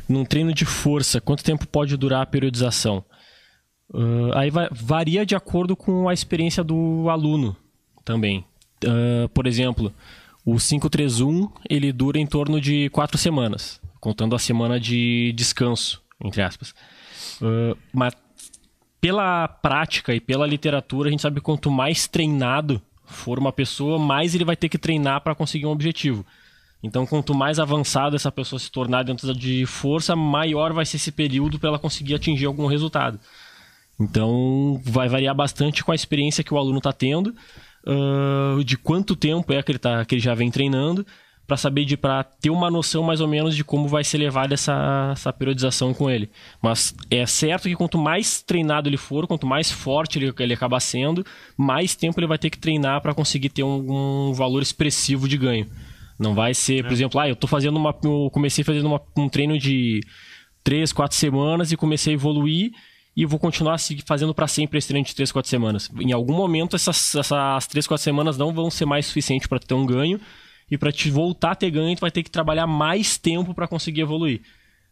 Num 0.06 0.26
treino 0.26 0.52
de 0.52 0.66
força, 0.66 1.18
quanto 1.18 1.42
tempo 1.42 1.66
pode 1.66 1.96
durar 1.96 2.20
a 2.20 2.26
periodização? 2.26 3.02
Uh, 3.88 4.32
aí 4.34 4.50
vai, 4.50 4.68
varia 4.70 5.24
de 5.24 5.34
acordo 5.34 5.74
com 5.74 6.10
a 6.10 6.12
experiência 6.12 6.62
do 6.62 7.08
aluno 7.08 7.56
também. 8.04 8.44
Uh, 8.84 9.28
por 9.30 9.46
exemplo, 9.46 9.92
o 10.44 10.56
531 10.56 11.50
ele 11.68 11.92
dura 11.92 12.18
em 12.18 12.26
torno 12.26 12.60
de 12.60 12.88
quatro 12.90 13.18
semanas, 13.18 13.80
contando 14.00 14.34
a 14.34 14.38
semana 14.38 14.80
de 14.80 15.32
descanso, 15.36 16.02
entre 16.22 16.42
aspas. 16.42 16.74
Uh, 17.40 17.76
mas 17.92 18.14
pela 19.00 19.48
prática 19.48 20.14
e 20.14 20.20
pela 20.20 20.46
literatura, 20.46 21.08
a 21.08 21.10
gente 21.10 21.22
sabe 21.22 21.36
que 21.36 21.44
quanto 21.44 21.70
mais 21.70 22.06
treinado 22.06 22.80
for 23.04 23.38
uma 23.38 23.52
pessoa, 23.52 23.98
mais 23.98 24.34
ele 24.34 24.44
vai 24.44 24.56
ter 24.56 24.68
que 24.68 24.78
treinar 24.78 25.20
para 25.20 25.34
conseguir 25.34 25.66
um 25.66 25.70
objetivo. 25.70 26.24
Então, 26.82 27.06
quanto 27.06 27.34
mais 27.34 27.58
avançado 27.58 28.16
essa 28.16 28.32
pessoa 28.32 28.58
se 28.58 28.70
tornar 28.70 29.02
dentro 29.02 29.34
de 29.34 29.66
força, 29.66 30.16
maior 30.16 30.72
vai 30.72 30.86
ser 30.86 30.96
esse 30.96 31.12
período 31.12 31.58
para 31.58 31.68
ela 31.68 31.78
conseguir 31.78 32.14
atingir 32.14 32.46
algum 32.46 32.66
resultado. 32.66 33.20
Então, 33.98 34.80
vai 34.82 35.08
variar 35.08 35.34
bastante 35.34 35.84
com 35.84 35.92
a 35.92 35.94
experiência 35.94 36.42
que 36.42 36.54
o 36.54 36.58
aluno 36.58 36.78
está 36.78 36.92
tendo 36.92 37.34
uh, 37.86 38.62
de 38.64 38.76
quanto 38.76 39.16
tempo 39.16 39.52
é 39.52 39.62
que 39.62 39.72
ele, 39.72 39.78
tá, 39.78 40.04
que 40.04 40.14
ele 40.14 40.22
já 40.22 40.34
vem 40.34 40.50
treinando, 40.50 41.04
para 41.50 41.56
saber 41.56 41.84
de 41.84 41.96
para 41.96 42.22
ter 42.22 42.48
uma 42.48 42.70
noção 42.70 43.02
mais 43.02 43.20
ou 43.20 43.26
menos 43.26 43.56
de 43.56 43.64
como 43.64 43.88
vai 43.88 44.04
ser 44.04 44.18
levada 44.18 44.54
essa, 44.54 45.10
essa 45.12 45.32
periodização 45.32 45.92
com 45.92 46.08
ele. 46.08 46.30
Mas 46.62 46.94
é 47.10 47.26
certo 47.26 47.64
que 47.68 47.74
quanto 47.74 47.98
mais 47.98 48.40
treinado 48.40 48.88
ele 48.88 48.96
for, 48.96 49.26
quanto 49.26 49.48
mais 49.48 49.68
forte 49.68 50.16
ele, 50.16 50.32
ele 50.38 50.54
acaba 50.54 50.78
sendo, 50.78 51.26
mais 51.56 51.96
tempo 51.96 52.20
ele 52.20 52.28
vai 52.28 52.38
ter 52.38 52.50
que 52.50 52.58
treinar 52.58 53.00
para 53.00 53.12
conseguir 53.12 53.48
ter 53.48 53.64
um, 53.64 54.28
um, 54.28 54.32
valor 54.32 54.62
expressivo 54.62 55.26
de 55.26 55.36
ganho. 55.36 55.66
Não 56.16 56.36
vai 56.36 56.54
ser, 56.54 56.84
por 56.84 56.90
é. 56.90 56.94
exemplo, 56.94 57.18
ah, 57.18 57.28
eu 57.28 57.34
tô 57.34 57.48
fazendo 57.48 57.76
uma. 57.78 57.96
Eu 58.04 58.30
comecei 58.32 58.62
fazendo 58.62 58.86
uma, 58.86 59.00
um 59.16 59.28
treino 59.28 59.58
de 59.58 60.02
3, 60.62 60.92
4 60.92 61.16
semanas 61.16 61.72
e 61.72 61.76
comecei 61.76 62.12
a 62.12 62.14
evoluir 62.14 62.70
e 63.20 63.26
vou 63.26 63.38
continuar 63.38 63.76
fazendo 64.06 64.32
para 64.32 64.48
sempre 64.48 64.78
esse 64.78 64.88
treino 64.88 65.06
de 65.06 65.14
3, 65.14 65.30
4 65.30 65.50
semanas. 65.50 65.90
Em 66.00 66.10
algum 66.10 66.32
momento, 66.32 66.74
essas, 66.74 67.14
essas 67.14 67.66
3, 67.66 67.86
4 67.86 68.02
semanas 68.02 68.38
não 68.38 68.50
vão 68.50 68.70
ser 68.70 68.86
mais 68.86 69.04
suficientes 69.04 69.46
para 69.46 69.58
ter 69.58 69.74
um 69.74 69.84
ganho. 69.84 70.18
E 70.70 70.78
para 70.78 70.90
te 70.90 71.10
voltar 71.10 71.50
a 71.50 71.54
ter 71.54 71.70
ganho, 71.70 71.94
tu 71.94 72.00
vai 72.00 72.10
ter 72.10 72.22
que 72.22 72.30
trabalhar 72.30 72.66
mais 72.66 73.18
tempo 73.18 73.52
para 73.52 73.68
conseguir 73.68 74.00
evoluir. 74.00 74.40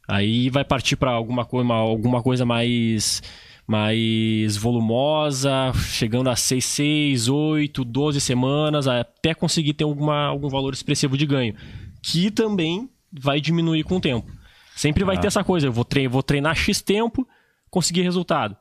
Aí 0.06 0.50
vai 0.50 0.62
partir 0.62 0.94
para 0.96 1.10
alguma, 1.10 1.46
coisa, 1.46 1.72
alguma 1.72 2.22
coisa 2.22 2.44
mais 2.44 3.22
mais 3.66 4.58
volumosa, 4.58 5.72
chegando 5.86 6.28
a 6.28 6.36
6, 6.36 6.62
6, 6.62 7.28
8, 7.28 7.82
12 7.82 8.20
semanas, 8.20 8.86
até 8.86 9.32
conseguir 9.32 9.72
ter 9.72 9.84
alguma, 9.84 10.26
algum 10.26 10.50
valor 10.50 10.74
expressivo 10.74 11.16
de 11.16 11.24
ganho. 11.24 11.54
Que 12.02 12.30
também 12.30 12.90
vai 13.10 13.40
diminuir 13.40 13.84
com 13.84 13.96
o 13.96 14.00
tempo. 14.00 14.30
Sempre 14.76 15.02
ah. 15.04 15.06
vai 15.06 15.18
ter 15.18 15.28
essa 15.28 15.42
coisa, 15.42 15.66
eu 15.66 15.72
vou 15.72 15.84
treinar, 15.84 16.12
vou 16.12 16.22
treinar 16.22 16.54
X 16.54 16.82
tempo, 16.82 17.26
conseguir 17.70 18.02
resultado. 18.02 18.56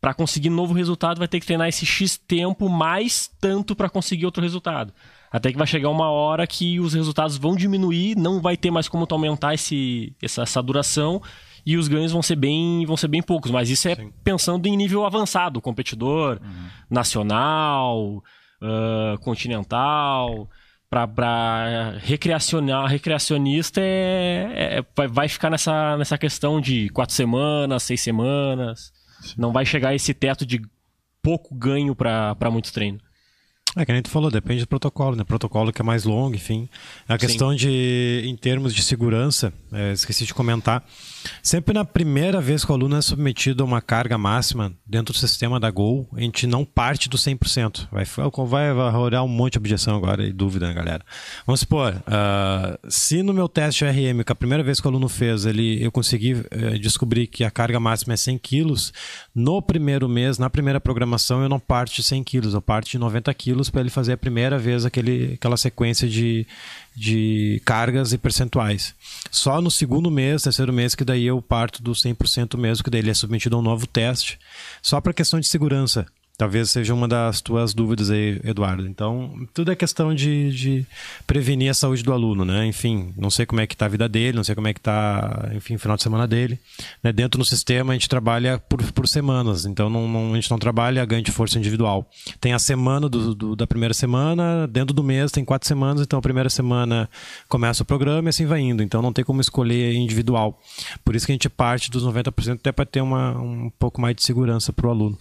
Para 0.00 0.14
conseguir 0.14 0.50
novo 0.50 0.74
resultado, 0.74 1.18
vai 1.18 1.26
ter 1.26 1.40
que 1.40 1.46
treinar 1.46 1.68
esse 1.68 1.86
X 1.86 2.16
tempo 2.16 2.68
mais 2.68 3.30
tanto 3.40 3.74
para 3.74 3.88
conseguir 3.88 4.26
outro 4.26 4.42
resultado. 4.42 4.92
Até 5.30 5.50
que 5.50 5.58
vai 5.58 5.66
chegar 5.66 5.90
uma 5.90 6.10
hora 6.10 6.46
que 6.46 6.78
os 6.78 6.94
resultados 6.94 7.36
vão 7.36 7.56
diminuir, 7.56 8.16
não 8.16 8.40
vai 8.40 8.56
ter 8.56 8.70
mais 8.70 8.88
como 8.88 9.06
tu 9.06 9.14
aumentar 9.14 9.54
esse, 9.54 10.14
essa, 10.22 10.42
essa 10.42 10.62
duração 10.62 11.20
e 11.64 11.76
os 11.76 11.88
ganhos 11.88 12.12
vão 12.12 12.22
ser 12.22 12.36
bem, 12.36 12.86
vão 12.86 12.96
ser 12.96 13.08
bem 13.08 13.22
poucos. 13.22 13.50
Mas 13.50 13.68
isso 13.68 13.88
é 13.88 13.96
Sim. 13.96 14.12
pensando 14.22 14.66
em 14.66 14.76
nível 14.76 15.04
avançado, 15.04 15.60
competidor, 15.60 16.38
uhum. 16.42 16.68
nacional, 16.88 18.22
uh, 18.62 19.18
continental 19.20 20.48
para 20.88 21.98
recreacionista 22.86 23.80
é, 23.80 24.84
é, 24.96 25.08
vai 25.08 25.28
ficar 25.28 25.50
nessa, 25.50 25.96
nessa 25.96 26.16
questão 26.16 26.60
de 26.60 26.88
quatro 26.90 27.14
semanas, 27.14 27.82
seis 27.82 28.00
semanas. 28.00 28.92
Sim. 29.20 29.34
Não 29.38 29.52
vai 29.52 29.66
chegar 29.66 29.90
a 29.90 29.94
esse 29.94 30.14
teto 30.14 30.46
de 30.46 30.60
pouco 31.22 31.54
ganho 31.54 31.94
para 31.94 32.50
muito 32.50 32.72
treino. 32.72 33.00
É 33.76 33.84
que 33.84 33.92
a 33.92 33.94
gente 33.94 34.08
falou, 34.08 34.30
depende 34.30 34.62
do 34.62 34.66
protocolo, 34.66 35.14
né? 35.14 35.22
Protocolo 35.22 35.70
que 35.70 35.82
é 35.82 35.84
mais 35.84 36.04
longo, 36.04 36.34
enfim. 36.34 36.66
A 37.06 37.18
questão 37.18 37.50
Sim. 37.50 37.56
de, 37.56 38.22
em 38.24 38.34
termos 38.34 38.74
de 38.74 38.82
segurança, 38.82 39.52
é, 39.70 39.92
esqueci 39.92 40.24
de 40.24 40.32
comentar, 40.32 40.82
sempre 41.42 41.74
na 41.74 41.84
primeira 41.84 42.40
vez 42.40 42.64
que 42.64 42.70
o 42.70 42.74
aluno 42.74 42.96
é 42.96 43.02
submetido 43.02 43.62
a 43.62 43.66
uma 43.66 43.82
carga 43.82 44.16
máxima 44.16 44.72
dentro 44.86 45.12
do 45.12 45.18
sistema 45.18 45.60
da 45.60 45.70
Gol, 45.70 46.08
a 46.14 46.20
gente 46.22 46.46
não 46.46 46.64
parte 46.64 47.06
do 47.10 47.18
100%. 47.18 47.88
Vai, 47.92 48.04
vai, 48.04 48.72
vai 48.72 48.90
rolar 48.90 49.22
um 49.22 49.28
monte 49.28 49.52
de 49.52 49.58
objeção 49.58 49.94
agora 49.94 50.26
e 50.26 50.32
dúvida, 50.32 50.68
né, 50.68 50.72
galera? 50.72 51.04
Vamos 51.46 51.60
supor, 51.60 51.94
uh, 51.94 52.90
se 52.90 53.22
no 53.22 53.34
meu 53.34 53.48
teste 53.48 53.84
RM, 53.84 54.22
que 54.24 54.32
a 54.32 54.34
primeira 54.34 54.64
vez 54.64 54.80
que 54.80 54.86
o 54.86 54.90
aluno 54.90 55.08
fez, 55.08 55.44
ele, 55.44 55.84
eu 55.84 55.92
consegui 55.92 56.32
uh, 56.32 56.78
descobrir 56.80 57.26
que 57.26 57.44
a 57.44 57.50
carga 57.50 57.78
máxima 57.78 58.14
é 58.14 58.16
100 58.16 58.38
quilos, 58.38 58.92
no 59.34 59.60
primeiro 59.60 60.08
mês, 60.08 60.38
na 60.38 60.48
primeira 60.48 60.80
programação, 60.80 61.42
eu 61.42 61.48
não 61.48 61.60
parto 61.60 61.94
de 61.94 62.02
100 62.02 62.24
quilos, 62.24 62.54
eu 62.54 62.62
parto 62.62 62.88
de 62.88 62.98
90 62.98 63.34
para 63.70 63.80
ele 63.80 63.90
fazer 63.90 64.12
a 64.12 64.16
primeira 64.16 64.58
vez 64.58 64.84
aquele, 64.84 65.34
aquela 65.34 65.56
sequência 65.56 66.08
de, 66.08 66.46
de 66.94 67.60
cargas 67.64 68.12
e 68.12 68.18
percentuais. 68.18 68.94
Só 69.30 69.60
no 69.60 69.70
segundo 69.70 70.10
mês, 70.10 70.42
terceiro 70.42 70.72
mês, 70.72 70.94
que 70.94 71.04
daí 71.04 71.26
eu 71.26 71.40
parto 71.40 71.82
do 71.82 71.92
100% 71.92 72.56
mesmo, 72.56 72.84
que 72.84 72.90
daí 72.90 73.00
ele 73.00 73.10
é 73.10 73.14
submetido 73.14 73.56
a 73.56 73.58
um 73.58 73.62
novo 73.62 73.86
teste, 73.86 74.38
só 74.82 75.00
para 75.00 75.12
questão 75.12 75.40
de 75.40 75.46
segurança. 75.46 76.06
Talvez 76.36 76.70
seja 76.70 76.92
uma 76.92 77.08
das 77.08 77.40
tuas 77.40 77.72
dúvidas 77.72 78.10
aí, 78.10 78.38
Eduardo. 78.44 78.86
Então, 78.86 79.32
tudo 79.54 79.72
é 79.72 79.76
questão 79.76 80.14
de, 80.14 80.52
de 80.52 80.86
prevenir 81.26 81.70
a 81.70 81.74
saúde 81.74 82.02
do 82.02 82.12
aluno, 82.12 82.44
né? 82.44 82.66
Enfim, 82.66 83.14
não 83.16 83.30
sei 83.30 83.46
como 83.46 83.62
é 83.62 83.66
que 83.66 83.74
está 83.74 83.86
a 83.86 83.88
vida 83.88 84.06
dele, 84.06 84.36
não 84.36 84.44
sei 84.44 84.54
como 84.54 84.68
é 84.68 84.74
que 84.74 84.80
está, 84.80 85.50
enfim, 85.54 85.76
o 85.76 85.78
final 85.78 85.96
de 85.96 86.02
semana 86.02 86.26
dele. 86.26 86.58
Né? 87.02 87.10
Dentro 87.10 87.38
do 87.38 87.44
sistema, 87.44 87.92
a 87.92 87.94
gente 87.94 88.08
trabalha 88.08 88.58
por, 88.58 88.82
por 88.92 89.08
semanas, 89.08 89.64
então 89.64 89.88
não, 89.88 90.06
não, 90.06 90.32
a 90.32 90.34
gente 90.34 90.50
não 90.50 90.58
trabalha 90.58 91.04
ganho 91.06 91.22
de 91.22 91.32
força 91.32 91.58
individual. 91.58 92.06
Tem 92.38 92.52
a 92.52 92.58
semana 92.58 93.08
do, 93.08 93.34
do, 93.34 93.56
da 93.56 93.66
primeira 93.66 93.94
semana, 93.94 94.66
dentro 94.66 94.94
do 94.94 95.02
mês 95.02 95.32
tem 95.32 95.44
quatro 95.44 95.66
semanas, 95.66 96.02
então 96.02 96.18
a 96.18 96.22
primeira 96.22 96.50
semana 96.50 97.08
começa 97.48 97.82
o 97.82 97.86
programa 97.86 98.28
e 98.28 98.30
assim 98.30 98.44
vai 98.44 98.60
indo. 98.60 98.82
Então 98.82 99.00
não 99.00 99.12
tem 99.12 99.24
como 99.24 99.40
escolher 99.40 99.94
individual. 99.94 100.60
Por 101.02 101.16
isso 101.16 101.24
que 101.24 101.32
a 101.32 101.34
gente 101.34 101.48
parte 101.48 101.90
dos 101.90 102.04
90% 102.04 102.54
até 102.54 102.72
para 102.72 102.84
ter 102.84 103.00
uma, 103.00 103.38
um 103.38 103.70
pouco 103.78 104.00
mais 104.00 104.14
de 104.14 104.22
segurança 104.22 104.70
para 104.70 104.86
o 104.86 104.90
aluno. 104.90 105.18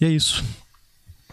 E 0.00 0.04
é 0.04 0.08
isso. 0.08 0.44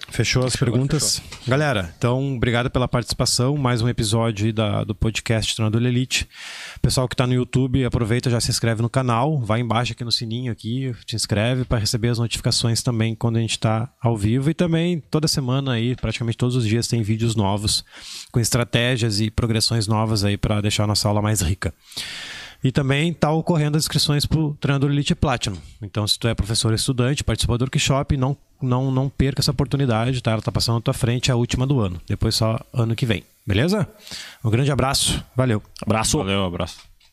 Fechou 0.10 0.45
as 0.45 0.54
fechou, 0.54 0.67
perguntas? 0.67 1.19
Fechou. 1.19 1.39
Galera, 1.47 1.93
então, 1.97 2.36
obrigado 2.36 2.69
pela 2.69 2.88
participação. 2.88 3.58
Mais 3.58 3.82
um 3.82 3.89
episódio 3.89 4.54
da, 4.54 4.84
do 4.84 4.93
podcast 4.95 5.54
Treinador 5.56 5.84
Elite. 5.84 6.28
Pessoal 6.82 7.08
que 7.08 7.13
está 7.13 7.25
no 7.25 7.34
YouTube, 7.34 7.84
aproveita 7.84 8.30
já 8.30 8.39
se 8.39 8.49
inscreve 8.49 8.82
no 8.82 8.89
canal. 8.89 9.39
Vai 9.39 9.62
embaixo 9.62 9.93
aqui 9.93 10.04
no 10.04 10.12
sininho 10.12 10.51
aqui, 10.51 10.95
te 11.06 11.15
inscreve 11.15 11.65
para 11.65 11.80
receber 11.80 12.10
as 12.10 12.19
notificações 12.19 12.82
também 12.82 13.15
quando 13.15 13.38
a 13.38 13.41
gente 13.41 13.51
está 13.51 13.91
ao 14.01 14.15
vivo. 14.15 14.49
E 14.49 14.54
também 14.54 14.99
toda 14.99 15.28
semana 15.28 15.73
aí, 15.73 15.95
praticamente 15.95 16.38
todos 16.38 16.56
os 16.56 16.65
dias, 16.65 16.88
tem 16.88 17.01
vídeos 17.01 17.36
novos 17.36 17.84
com 18.32 18.39
estratégias 18.39 19.19
e 19.19 19.30
progressões 19.30 19.88
novas 19.88 20.23
aí 20.23 20.38
para 20.38 20.62
deixar 20.62 20.84
a 20.86 20.88
nossa 20.88 21.08
aula 21.08 21.21
mais 21.21 21.41
rica. 21.41 21.73
E 22.65 22.71
também 22.71 23.12
está 23.12 23.32
ocorrendo 23.32 23.78
as 23.78 23.84
inscrições 23.84 24.25
para 24.25 24.39
o 24.39 24.56
Treinador 24.56 24.89
Elite 24.89 25.13
Platinum. 25.13 25.60
Então, 25.80 26.08
se 26.08 26.17
tu 26.17 26.28
é 26.28 26.34
professor 26.34 26.73
estudante, 26.73 27.23
participou 27.23 27.60
do 27.60 27.62
workshop, 27.62 28.17
não, 28.17 28.36
não, 28.60 28.89
não 28.89 29.08
perca 29.08 29.39
essa 29.39 29.51
oportunidade, 29.51 30.19
tá? 30.19 30.32
Ela 30.32 30.39
está 30.39 30.51
passando 30.51 30.78
na 30.78 30.82
tua 30.82 30.93
frente, 30.95 31.30
é 31.30 31.34
a 31.34 31.38
última 31.38 31.67
do 31.67 31.80
ano. 31.80 32.01
Depois 32.08 32.34
só 32.34 32.60
ano 32.73 32.95
que 32.95 33.06
vem. 33.06 33.23
Beleza? 33.45 33.88
Um 34.43 34.49
grande 34.49 34.71
abraço. 34.71 35.23
Valeu. 35.36 35.62
Abraço. 35.80 36.17
Valeu, 36.17 36.43
abraço. 36.43 36.80